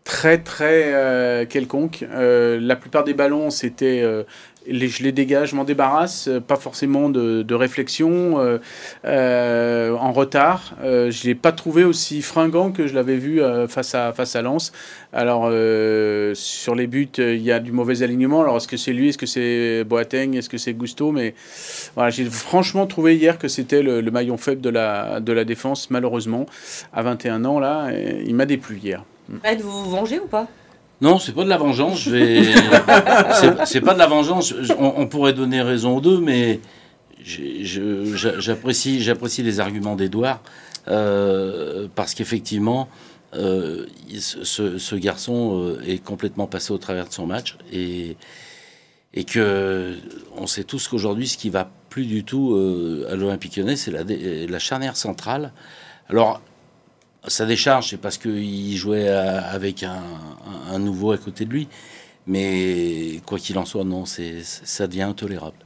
très, 0.05 0.39
très 0.39 0.93
euh, 0.93 1.47
quelconque. 1.47 2.05
Euh, 2.11 2.59
la 2.61 2.77
plupart 2.77 3.05
des 3.05 3.15
ballons, 3.15 3.51
c'était 3.51 4.01
euh, 4.03 4.25
je 4.69 5.03
les 5.03 5.13
dégage, 5.13 5.51
je 5.51 5.57
m'en 5.57 5.65
débarrasse, 5.65 6.29
pas 6.47 6.57
forcément 6.57 7.09
de, 7.09 7.43
de 7.43 7.55
réflexion, 7.55 8.37
en 8.37 10.13
retard. 10.13 10.75
Je 10.83 11.07
ne 11.07 11.25
l'ai 11.25 11.35
pas 11.35 11.51
trouvé 11.51 11.83
aussi 11.83 12.21
fringant 12.21 12.71
que 12.71 12.87
je 12.87 12.95
l'avais 12.95 13.17
vu 13.17 13.41
face, 13.69 13.95
à, 13.95 14.13
face 14.13 14.37
à 14.37 14.43
Lens. 14.43 14.73
Alors, 15.15 15.51
sur 16.35 16.75
les 16.75 16.87
buts, 16.87 17.09
il 17.17 17.41
y 17.41 17.51
a 17.51 17.59
du 17.59 17.73
mauvais 17.73 18.03
alignement. 18.03 18.43
Alors, 18.43 18.59
est-ce 18.59 18.69
que 18.69 18.77
c'est 18.77 18.93
lui, 18.93 19.09
est-ce 19.09 19.19
que 19.19 19.25
c'est 19.25 19.83
Boateng, 19.85 20.37
est-ce 20.37 20.51
que 20.51 20.59
c'est 20.59 20.75
Gusto? 20.75 21.11
Mais 21.11 21.35
voilà, 21.95 22.11
j'ai 22.11 22.27
franchement 22.27 22.87
trouvé 22.87 23.17
hier 23.17 23.39
que 23.39 23.49
c'était 23.49 23.83
le, 23.83 24.03
le 24.03 24.11
maillon 24.11 24.37
faible 24.37 24.61
de 24.61 24.71
la, 24.71 25.21
de 25.21 25.33
la 25.33 25.45
défense, 25.45 25.91
malheureusement. 25.91 26.45
À 26.93 27.03
21 27.03 27.47
ans, 27.47 27.59
là, 27.59 27.91
il 28.27 28.35
m'a 28.35 28.45
déplu 28.45 28.77
hier. 28.77 29.05
Fred, 29.39 29.61
vous 29.61 29.85
vous 29.85 29.91
vengez 29.91 30.19
ou 30.19 30.27
pas? 30.27 30.49
Non, 31.01 31.19
c'est 31.19 31.33
pas 31.33 31.45
de 31.45 31.49
la 31.49 31.57
vengeance. 31.57 32.01
C'est- 33.65 33.81
pas 33.81 33.95
de 33.95 33.99
la 33.99 34.07
vengeance. 34.07 34.53
On, 34.79 34.95
on 34.99 35.07
pourrait 35.07 35.33
donner 35.33 35.63
raison 35.63 35.97
aux 35.97 36.01
deux, 36.01 36.21
mais 36.21 36.61
j'apprécie, 37.23 39.01
j'apprécie 39.01 39.43
les 39.43 39.61
arguments 39.61 39.97
d'Edouard 39.97 40.41
euh, 40.89 41.89
parce 41.95 42.15
qu'effectivement, 42.15 42.89
euh, 43.35 43.87
ce, 44.19 44.95
garçon 44.97 45.63
euh, 45.79 45.83
est 45.87 46.03
complètement 46.05 46.47
passé 46.47 46.73
au 46.73 46.79
travers 46.79 47.09
de 47.09 47.13
son 47.13 47.27
match 47.27 47.57
et 47.73 48.17
et 49.13 49.25
que 49.25 49.97
on 50.37 50.47
sait 50.47 50.63
tous 50.65 50.87
qu'aujourd'hui, 50.87 51.27
ce 51.27 51.37
qui 51.37 51.51
va 51.51 51.69
plus 51.89 52.07
du 52.07 52.23
tout 52.25 52.55
euh, 52.55 53.09
à 53.11 53.17
l'Olympique 53.17 53.57
Lyonnais, 53.57 53.75
c'est 53.75 53.91
la, 53.91 54.05
la 54.05 54.59
charnière 54.61 54.97
centrale. 54.97 55.53
Alors, 56.09 56.41
sa 57.27 57.47
décharge, 57.47 57.91
c'est 57.91 57.97
parce 57.97 58.19
qu'il 58.19 58.77
jouait 58.77 59.09
avec 59.09 59.83
un 59.83 60.79
nouveau 60.79 61.13
à 61.13 61.19
côté 61.19 61.45
de 61.45 61.51
lui. 61.51 61.69
Mais 62.27 63.21
quoi 63.27 63.39
qu'il 63.39 63.59
en 63.59 63.65
soit, 63.65 63.85
non, 63.85 64.05
c'est, 64.05 64.43
ça 64.45 64.87
devient 64.87 65.03
intolérable. 65.03 65.57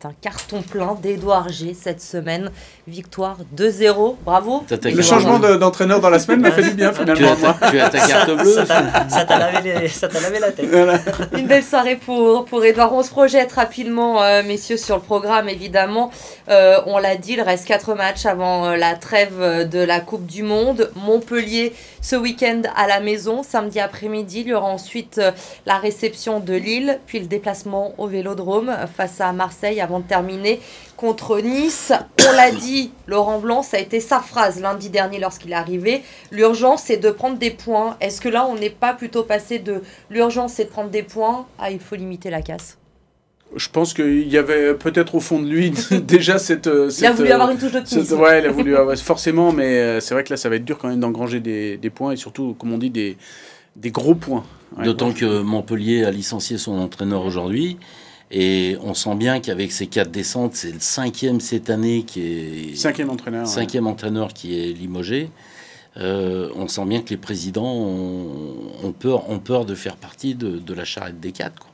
C'est 0.00 0.08
un 0.08 0.14
carton 0.22 0.62
plein 0.62 0.94
d'Edouard 1.02 1.50
G 1.50 1.76
cette 1.78 2.00
semaine. 2.00 2.50
Victoire 2.88 3.36
2-0. 3.54 4.16
Bravo. 4.24 4.64
Le 4.82 5.02
changement 5.02 5.38
d'entraîneur 5.38 6.00
dans 6.00 6.08
la 6.08 6.18
semaine 6.18 6.40
m'a 6.40 6.52
fait 6.52 6.62
du 6.62 6.70
bien, 6.70 6.90
Tu 6.90 7.00
finalement. 7.00 7.32
as, 7.32 7.52
ta, 7.54 7.70
tu 7.70 7.80
as 7.80 7.90
ta 7.90 8.06
carte 8.06 8.30
bleue 8.30 8.64
Ça 9.08 9.24
t'a 9.26 9.38
lavé, 9.38 10.38
la 10.40 10.52
tête. 10.52 10.70
Voilà. 10.70 10.98
Une 11.36 11.46
belle 11.46 11.64
soirée 11.64 11.96
pour, 11.96 12.46
pour 12.46 12.64
Edouard. 12.64 12.94
On 12.94 13.02
se 13.02 13.10
projette 13.10 13.52
rapidement, 13.52 14.22
euh, 14.22 14.42
messieurs, 14.42 14.78
sur 14.78 14.96
le 14.96 15.02
programme, 15.02 15.50
évidemment. 15.50 16.10
Euh, 16.48 16.78
on 16.86 16.96
l'a 16.98 17.16
dit, 17.16 17.34
il 17.34 17.42
reste 17.42 17.66
4 17.66 17.94
matchs 17.94 18.24
avant 18.24 18.68
euh, 18.68 18.76
la 18.76 18.94
trêve 18.94 19.68
de 19.68 19.80
la 19.80 20.00
Coupe 20.00 20.24
du 20.24 20.42
Monde. 20.42 20.90
Montpellier, 20.96 21.74
ce 22.00 22.16
week-end 22.16 22.62
à 22.74 22.86
la 22.86 23.00
maison. 23.00 23.42
Samedi 23.42 23.80
après-midi, 23.80 24.40
il 24.40 24.48
y 24.48 24.54
aura 24.54 24.68
ensuite 24.68 25.18
euh, 25.18 25.30
la 25.66 25.76
réception 25.76 26.40
de 26.40 26.54
Lille, 26.54 26.98
puis 27.06 27.20
le 27.20 27.26
déplacement 27.26 27.92
au 27.98 28.06
Vélodrome 28.06 28.74
face 28.96 29.20
à 29.20 29.32
Marseille 29.32 29.80
avant 29.80 29.89
de 29.98 30.06
terminer 30.06 30.60
contre 30.96 31.40
Nice. 31.40 31.92
On 32.28 32.32
l'a 32.36 32.52
dit, 32.52 32.92
Laurent 33.08 33.40
Blanc, 33.40 33.62
ça 33.62 33.78
a 33.78 33.80
été 33.80 33.98
sa 33.98 34.20
phrase 34.20 34.60
lundi 34.60 34.88
dernier 34.90 35.18
lorsqu'il 35.18 35.50
est 35.50 35.54
arrivé. 35.54 36.02
L'urgence, 36.30 36.82
c'est 36.84 36.98
de 36.98 37.10
prendre 37.10 37.38
des 37.38 37.50
points. 37.50 37.96
Est-ce 38.00 38.20
que 38.20 38.28
là, 38.28 38.46
on 38.46 38.54
n'est 38.54 38.70
pas 38.70 38.94
plutôt 38.94 39.24
passé 39.24 39.58
de 39.58 39.82
l'urgence, 40.10 40.52
c'est 40.54 40.64
de 40.66 40.70
prendre 40.70 40.90
des 40.90 41.02
points 41.02 41.46
à 41.58 41.72
il 41.72 41.80
faut 41.80 41.96
limiter 41.96 42.30
la 42.30 42.42
casse? 42.42 42.76
Je 43.56 43.68
pense 43.68 43.94
qu'il 43.94 44.28
y 44.28 44.38
avait 44.38 44.74
peut-être 44.74 45.16
au 45.16 45.20
fond 45.20 45.40
de 45.40 45.48
lui 45.48 45.72
déjà 46.06 46.38
cette. 46.38 46.68
euh, 46.68 46.84
Il 46.96 47.04
a 47.04 47.08
cette, 47.08 47.16
voulu 47.16 47.30
euh, 47.30 47.34
avoir 47.34 47.50
une 47.50 47.58
touche 47.58 47.72
cette- 47.72 47.80
d'optimisme. 47.80 48.20
ouais, 48.20 48.38
il 48.38 48.46
a 48.46 48.50
voulu 48.52 48.76
avoir 48.76 48.96
forcément, 48.98 49.50
mais 49.50 49.64
euh, 49.80 49.98
c'est 50.00 50.14
vrai 50.14 50.22
que 50.22 50.30
là, 50.32 50.36
ça 50.36 50.48
va 50.48 50.54
être 50.54 50.64
dur 50.64 50.78
quand 50.78 50.86
même 50.86 51.00
d'engranger 51.00 51.40
des, 51.40 51.76
des 51.76 51.90
points 51.90 52.12
et 52.12 52.16
surtout, 52.16 52.54
comme 52.56 52.72
on 52.72 52.78
dit, 52.78 52.90
des, 52.90 53.16
des 53.74 53.90
gros 53.90 54.14
points. 54.14 54.44
Ouais. 54.78 54.84
D'autant 54.84 55.10
que 55.12 55.40
Montpellier 55.42 56.04
a 56.04 56.12
licencié 56.12 56.58
son 56.58 56.78
entraîneur 56.78 57.24
aujourd'hui. 57.24 57.76
Et 58.30 58.76
on 58.82 58.94
sent 58.94 59.16
bien 59.16 59.40
qu'avec 59.40 59.72
ces 59.72 59.88
quatre 59.88 60.10
descentes, 60.10 60.54
c'est 60.54 60.70
le 60.72 60.78
cinquième 60.80 61.40
cette 61.40 61.68
année 61.68 62.04
qui 62.04 62.20
est. 62.22 62.76
Cinquième 62.76 63.10
entraîneur. 63.10 63.42
ouais. 63.42 63.52
cinquième 63.52 63.86
entraîneur 63.86 64.32
qui 64.32 64.58
est 64.60 64.72
limogé. 64.72 65.30
Euh, 65.96 66.48
on 66.54 66.68
sent 66.68 66.84
bien 66.84 67.02
que 67.02 67.10
les 67.10 67.16
présidents 67.16 67.72
ont, 67.74 68.54
ont 68.84 68.92
peur, 68.92 69.28
ont 69.28 69.40
peur 69.40 69.64
de 69.64 69.74
faire 69.74 69.96
partie 69.96 70.36
de, 70.36 70.58
de 70.58 70.74
la 70.74 70.84
charrette 70.84 71.18
des 71.18 71.32
quatre. 71.32 71.58
quoi. 71.58 71.70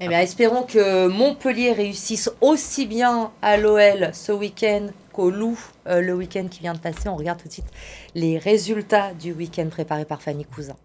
Eh 0.00 0.08
bien, 0.08 0.20
espérons 0.20 0.62
que 0.62 1.08
Montpellier 1.08 1.72
réussisse 1.72 2.30
aussi 2.40 2.86
bien 2.86 3.30
à 3.42 3.56
l'OL 3.56 4.10
ce 4.14 4.32
week-end 4.32 4.86
qu'au 5.12 5.30
Loup 5.30 5.58
euh, 5.88 6.00
le 6.00 6.14
week-end 6.14 6.46
qui 6.48 6.60
vient 6.60 6.72
de 6.72 6.78
passer. 6.78 7.08
On 7.08 7.16
regarde 7.16 7.42
tout 7.42 7.48
de 7.48 7.52
suite 7.52 7.66
les 8.14 8.38
résultats 8.38 9.12
du 9.12 9.32
week-end 9.32 9.66
préparé 9.70 10.04
par 10.04 10.22
Fanny 10.22 10.44
Cousin. 10.44 10.76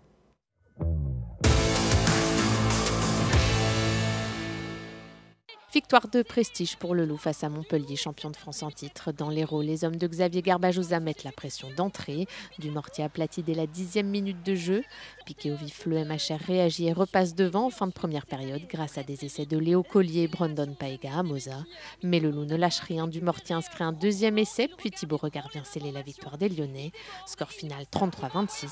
Victoire 5.73 6.07
de 6.07 6.21
prestige 6.21 6.75
pour 6.75 6.93
le 6.93 7.03
Loup 7.03 7.17
face 7.17 7.43
à 7.43 7.49
Montpellier, 7.49 7.95
champion 7.95 8.29
de 8.29 8.35
France 8.35 8.61
en 8.61 8.69
titre. 8.69 9.11
Dans 9.11 9.31
l'Hérault, 9.31 9.63
les 9.63 9.83
hommes 9.83 9.95
de 9.95 10.05
Xavier 10.05 10.43
Garbajosa 10.43 10.99
mettent 10.99 11.23
la 11.23 11.31
pression 11.31 11.71
d'entrée. 11.75 12.27
Du 12.59 12.69
Mortier 12.69 13.03
aplati 13.03 13.41
dès 13.41 13.55
la 13.55 13.65
dixième 13.65 14.05
minute 14.05 14.45
de 14.45 14.53
jeu. 14.53 14.83
Piqué 15.25 15.51
au 15.51 15.55
vif, 15.55 15.87
le 15.87 16.05
MHR 16.05 16.45
réagit 16.45 16.85
et 16.89 16.93
repasse 16.93 17.33
devant 17.33 17.65
en 17.65 17.69
fin 17.71 17.87
de 17.87 17.91
première 17.91 18.27
période 18.27 18.61
grâce 18.69 18.99
à 18.99 19.03
des 19.03 19.25
essais 19.25 19.47
de 19.47 19.57
Léo 19.57 19.81
Collier, 19.81 20.27
Brandon 20.27 20.75
Paega 20.77 21.17
à 21.17 21.23
Moza. 21.23 21.65
Mais 22.03 22.19
le 22.19 22.29
Loup 22.29 22.45
ne 22.45 22.55
lâche 22.55 22.81
rien. 22.81 23.07
Du 23.07 23.21
Mortier 23.21 23.55
inscrit 23.55 23.83
un 23.83 23.93
deuxième 23.93 24.37
essai, 24.37 24.69
puis 24.77 24.91
Thibaut 24.91 25.17
Regard 25.17 25.49
vient 25.49 25.63
sceller 25.63 25.91
la 25.91 26.03
victoire 26.03 26.37
des 26.37 26.49
Lyonnais. 26.49 26.91
Score 27.25 27.49
final 27.49 27.83
33-26. 27.91 28.67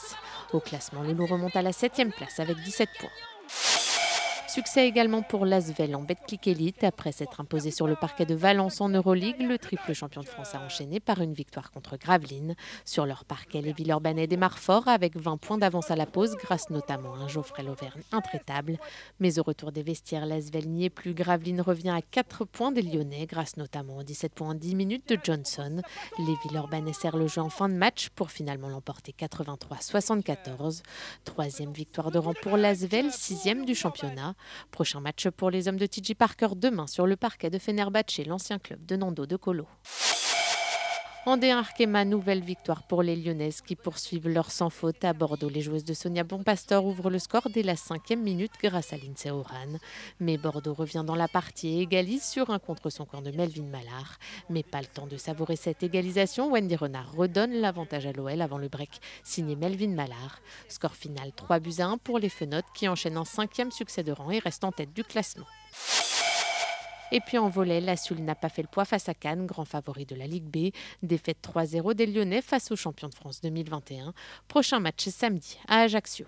Au 0.54 0.60
classement, 0.60 1.02
le 1.02 1.14
Loup 1.14 1.26
remonte 1.26 1.56
à 1.56 1.64
la 1.64 1.74
septième 1.74 2.12
place 2.12 2.40
avec 2.40 2.58
17 2.58 2.90
points. 3.00 3.81
Succès 4.52 4.86
également 4.86 5.22
pour 5.22 5.46
l'Asvel 5.46 5.96
en 5.96 6.02
Betclic 6.02 6.46
Elite. 6.46 6.84
Après 6.84 7.14
s'être 7.14 7.40
imposé 7.40 7.72
sur 7.72 7.88
le 7.88 7.96
parquet 7.96 8.26
de 8.26 8.36
Valence 8.36 8.82
en 8.82 8.90
Euroleague, 8.90 9.42
le 9.42 9.58
triple 9.58 9.94
champion 9.94 10.20
de 10.20 10.28
France 10.28 10.54
a 10.56 10.60
enchaîné 10.60 11.00
par 11.00 11.22
une 11.22 11.34
victoire 11.34 11.72
contre 11.72 11.96
Gravelines. 11.96 12.56
Sur 12.84 13.06
leur 13.06 13.24
parquet, 13.24 13.62
les 13.62 13.72
Villeurbanais 13.72 14.28
démarrent 14.28 14.60
fort 14.60 14.90
avec 14.90 15.16
20 15.16 15.38
points 15.38 15.58
d'avance 15.58 15.90
à 15.90 15.96
la 15.96 16.06
pause, 16.06 16.36
grâce 16.36 16.70
notamment 16.70 17.14
à 17.14 17.20
un 17.20 17.28
Geoffrey 17.30 17.64
Lauvergne 17.64 18.02
intraitable. 18.12 18.78
Mais 19.22 19.40
au 19.40 19.44
retour 19.44 19.72
des 19.72 19.84
vestiaires, 19.84 20.26
l'Asvel 20.26 20.68
n'y 20.68 20.84
est 20.84 20.90
plus. 20.90 21.14
Gravelines 21.14 21.62
revient 21.62 21.92
à 21.92 22.02
4 22.02 22.44
points 22.44 22.74
des 22.74 22.82
Lyonnais, 22.82 23.28
grâce 23.28 23.56
notamment 23.56 24.00
aux 24.00 24.04
17 24.04 24.34
points 24.34 24.50
en 24.50 24.54
10 24.54 24.76
minutes 24.76 25.08
de 25.08 25.18
Johnson. 25.24 25.82
Les 26.20 26.36
Villeurbanais 26.44 26.92
serrent 26.92 27.18
le 27.18 27.28
jeu 27.28 27.40
en 27.40 27.50
fin 27.50 27.70
de 27.70 27.76
match 27.76 28.10
pour 28.10 28.32
finalement 28.32 28.68
l'emporter 28.68 29.16
83-74. 29.18 30.82
Troisième 31.24 31.72
victoire 31.72 32.12
de 32.12 32.20
rang 32.20 32.34
pour 32.42 32.58
l'Asvel, 32.58 33.14
sixième 33.14 33.64
du 33.64 33.76
championnat. 33.76 34.36
Prochain 34.72 35.00
match 35.00 35.30
pour 35.30 35.52
les 35.52 35.68
hommes 35.68 35.78
de 35.78 35.86
TJ 35.86 36.16
Parker 36.16 36.50
demain 36.56 36.88
sur 36.88 37.08
le 37.08 37.16
parquet 37.16 37.50
de 37.50 37.60
Fenerbahce, 37.60 38.26
l'ancien 38.26 38.60
club 38.60 38.86
de 38.86 38.96
Nando 38.96 39.26
de 39.26 39.36
Colo. 39.36 39.68
D1 41.28 41.56
Arkema, 41.56 42.04
nouvelle 42.04 42.44
victoire 42.44 42.82
pour 42.82 43.04
les 43.04 43.16
Lyonnaises 43.16 43.62
qui 43.62 43.76
poursuivent 43.76 44.28
leur 44.28 44.50
sans 44.50 44.72
faute 44.72 45.06
à 45.06 45.14
Bordeaux. 45.14 45.50
Les 45.50 45.62
joueuses 45.62 45.86
de 45.86 45.94
Sonia 45.94 46.24
Bonpastor 46.24 46.84
ouvrent 46.84 47.12
le 47.12 47.20
score 47.20 47.48
dès 47.54 47.62
la 47.62 47.76
cinquième 47.76 48.24
minute 48.24 48.52
grâce 48.62 48.92
à 48.92 48.98
Lindsay 48.98 49.30
Oran. 49.30 49.78
Mais 50.20 50.38
Bordeaux 50.38 50.74
revient 50.74 51.04
dans 51.06 51.16
la 51.16 51.28
partie 51.28 51.78
et 51.78 51.82
égalise 51.82 52.24
sur 52.24 52.50
un 52.50 52.58
contre 52.58 52.90
son 52.90 53.06
camp 53.06 53.22
de 53.22 53.30
Melvin 53.30 53.66
Mallard. 53.66 54.18
Mais 54.50 54.64
pas 54.64 54.82
le 54.82 54.88
temps 54.88 55.06
de 55.06 55.16
savourer 55.16 55.56
cette 55.56 55.84
égalisation. 55.84 56.52
Wendy 56.52 56.76
Renard 56.76 57.14
redonne 57.16 57.54
l'avantage 57.54 58.08
à 58.08 58.14
l'OL 58.14 58.42
avant 58.42 58.58
le 58.58 58.68
break, 58.68 59.00
signé 59.24 59.56
Melvin 59.56 59.94
Mallard. 59.94 60.40
Score 60.70 60.96
final 60.96 61.32
3 61.34 61.60
buts 61.60 61.80
à 61.80 61.86
1 61.86 62.00
pour 62.00 62.18
les 62.18 62.30
Fenotes 62.30 62.66
qui 62.74 62.88
enchaînent 62.88 63.18
un 63.18 63.26
cinquième 63.26 63.72
succès 63.72 64.04
de 64.04 64.12
rang 64.12 64.32
et 64.32 64.40
restent 64.40 64.64
en 64.64 64.72
tête 64.72 64.94
du 64.94 65.04
classement. 65.04 65.46
Et 67.12 67.20
puis 67.20 67.38
en 67.38 67.50
volet, 67.50 67.82
la 67.82 67.98
Sul 67.98 68.24
n'a 68.24 68.36
pas 68.36 68.50
fait 68.50 68.62
le 68.62 68.68
poids 68.68 68.86
face 68.86 69.10
à 69.10 69.14
Cannes, 69.14 69.46
grand 69.46 69.66
favori 69.66 70.06
de 70.06 70.16
la 70.16 70.28
Ligue 70.28 70.46
B. 70.46 70.74
Défaite 71.04 71.38
3-0 71.44 71.94
des 71.94 72.06
Lyonnais 72.06 72.42
face 72.42 72.72
aux 72.72 72.76
champions 72.76 73.10
de 73.10 73.16
France 73.16 73.42
2021. 73.42 74.14
Prochain 74.48 74.80
match 74.80 75.08
samedi 75.10 75.58
à 75.68 75.82
Ajaccio. 75.82 76.26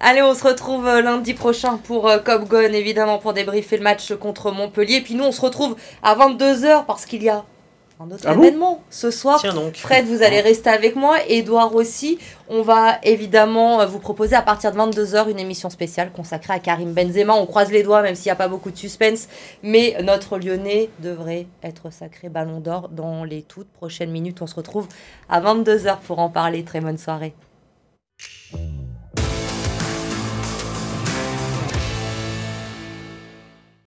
Allez, 0.00 0.22
on 0.22 0.34
se 0.34 0.44
retrouve 0.44 0.86
euh, 0.86 1.02
lundi 1.02 1.34
prochain 1.34 1.76
pour 1.76 2.08
euh, 2.08 2.18
Cop 2.18 2.48
Gone, 2.48 2.74
évidemment, 2.74 3.18
pour 3.18 3.34
débriefer 3.34 3.76
le 3.76 3.82
match 3.82 4.14
contre 4.14 4.50
Montpellier. 4.50 4.96
Et 4.96 5.00
puis 5.02 5.14
nous, 5.14 5.24
on 5.24 5.32
se 5.32 5.40
retrouve 5.40 5.76
à 6.02 6.16
22h 6.16 6.86
parce 6.86 7.04
qu'il 7.04 7.22
y 7.22 7.28
a 7.28 7.44
un 8.02 8.10
autre 8.10 8.24
Ah 8.26 8.34
bon 8.34 8.42
événement 8.42 8.82
ce 8.90 9.10
soir. 9.10 9.40
Tiens 9.40 9.54
donc. 9.54 9.76
Fred, 9.76 10.06
vous 10.06 10.22
allez 10.22 10.40
rester 10.40 10.70
avec 10.70 10.96
moi. 10.96 11.18
Edouard 11.28 11.74
aussi. 11.74 12.18
On 12.48 12.62
va 12.62 12.98
évidemment 13.02 13.80
euh, 13.80 13.86
vous 13.86 13.98
proposer 13.98 14.34
à 14.34 14.42
partir 14.42 14.72
de 14.72 14.78
22h 14.78 15.30
une 15.30 15.38
émission 15.38 15.70
spéciale 15.70 16.12
consacrée 16.12 16.52
à 16.54 16.58
Karim 16.58 16.92
Benzema. 16.92 17.34
On 17.34 17.46
croise 17.46 17.70
les 17.70 17.82
doigts, 17.82 18.02
même 18.02 18.14
s'il 18.14 18.26
n'y 18.26 18.32
a 18.32 18.36
pas 18.36 18.48
beaucoup 18.48 18.70
de 18.70 18.76
suspense. 18.76 19.28
Mais 19.62 19.96
notre 20.02 20.38
Lyonnais 20.38 20.90
devrait 21.00 21.46
être 21.62 21.92
sacré 21.92 22.28
ballon 22.28 22.60
d'or 22.60 22.88
dans 22.88 23.24
les 23.24 23.42
toutes 23.42 23.68
prochaines 23.68 24.10
minutes. 24.10 24.42
On 24.42 24.46
se 24.46 24.54
retrouve 24.54 24.88
à 25.28 25.40
22h 25.40 25.98
pour 26.06 26.18
en 26.18 26.28
parler. 26.28 26.64
Très 26.64 26.80
bonne 26.80 26.98
soirée. 26.98 27.34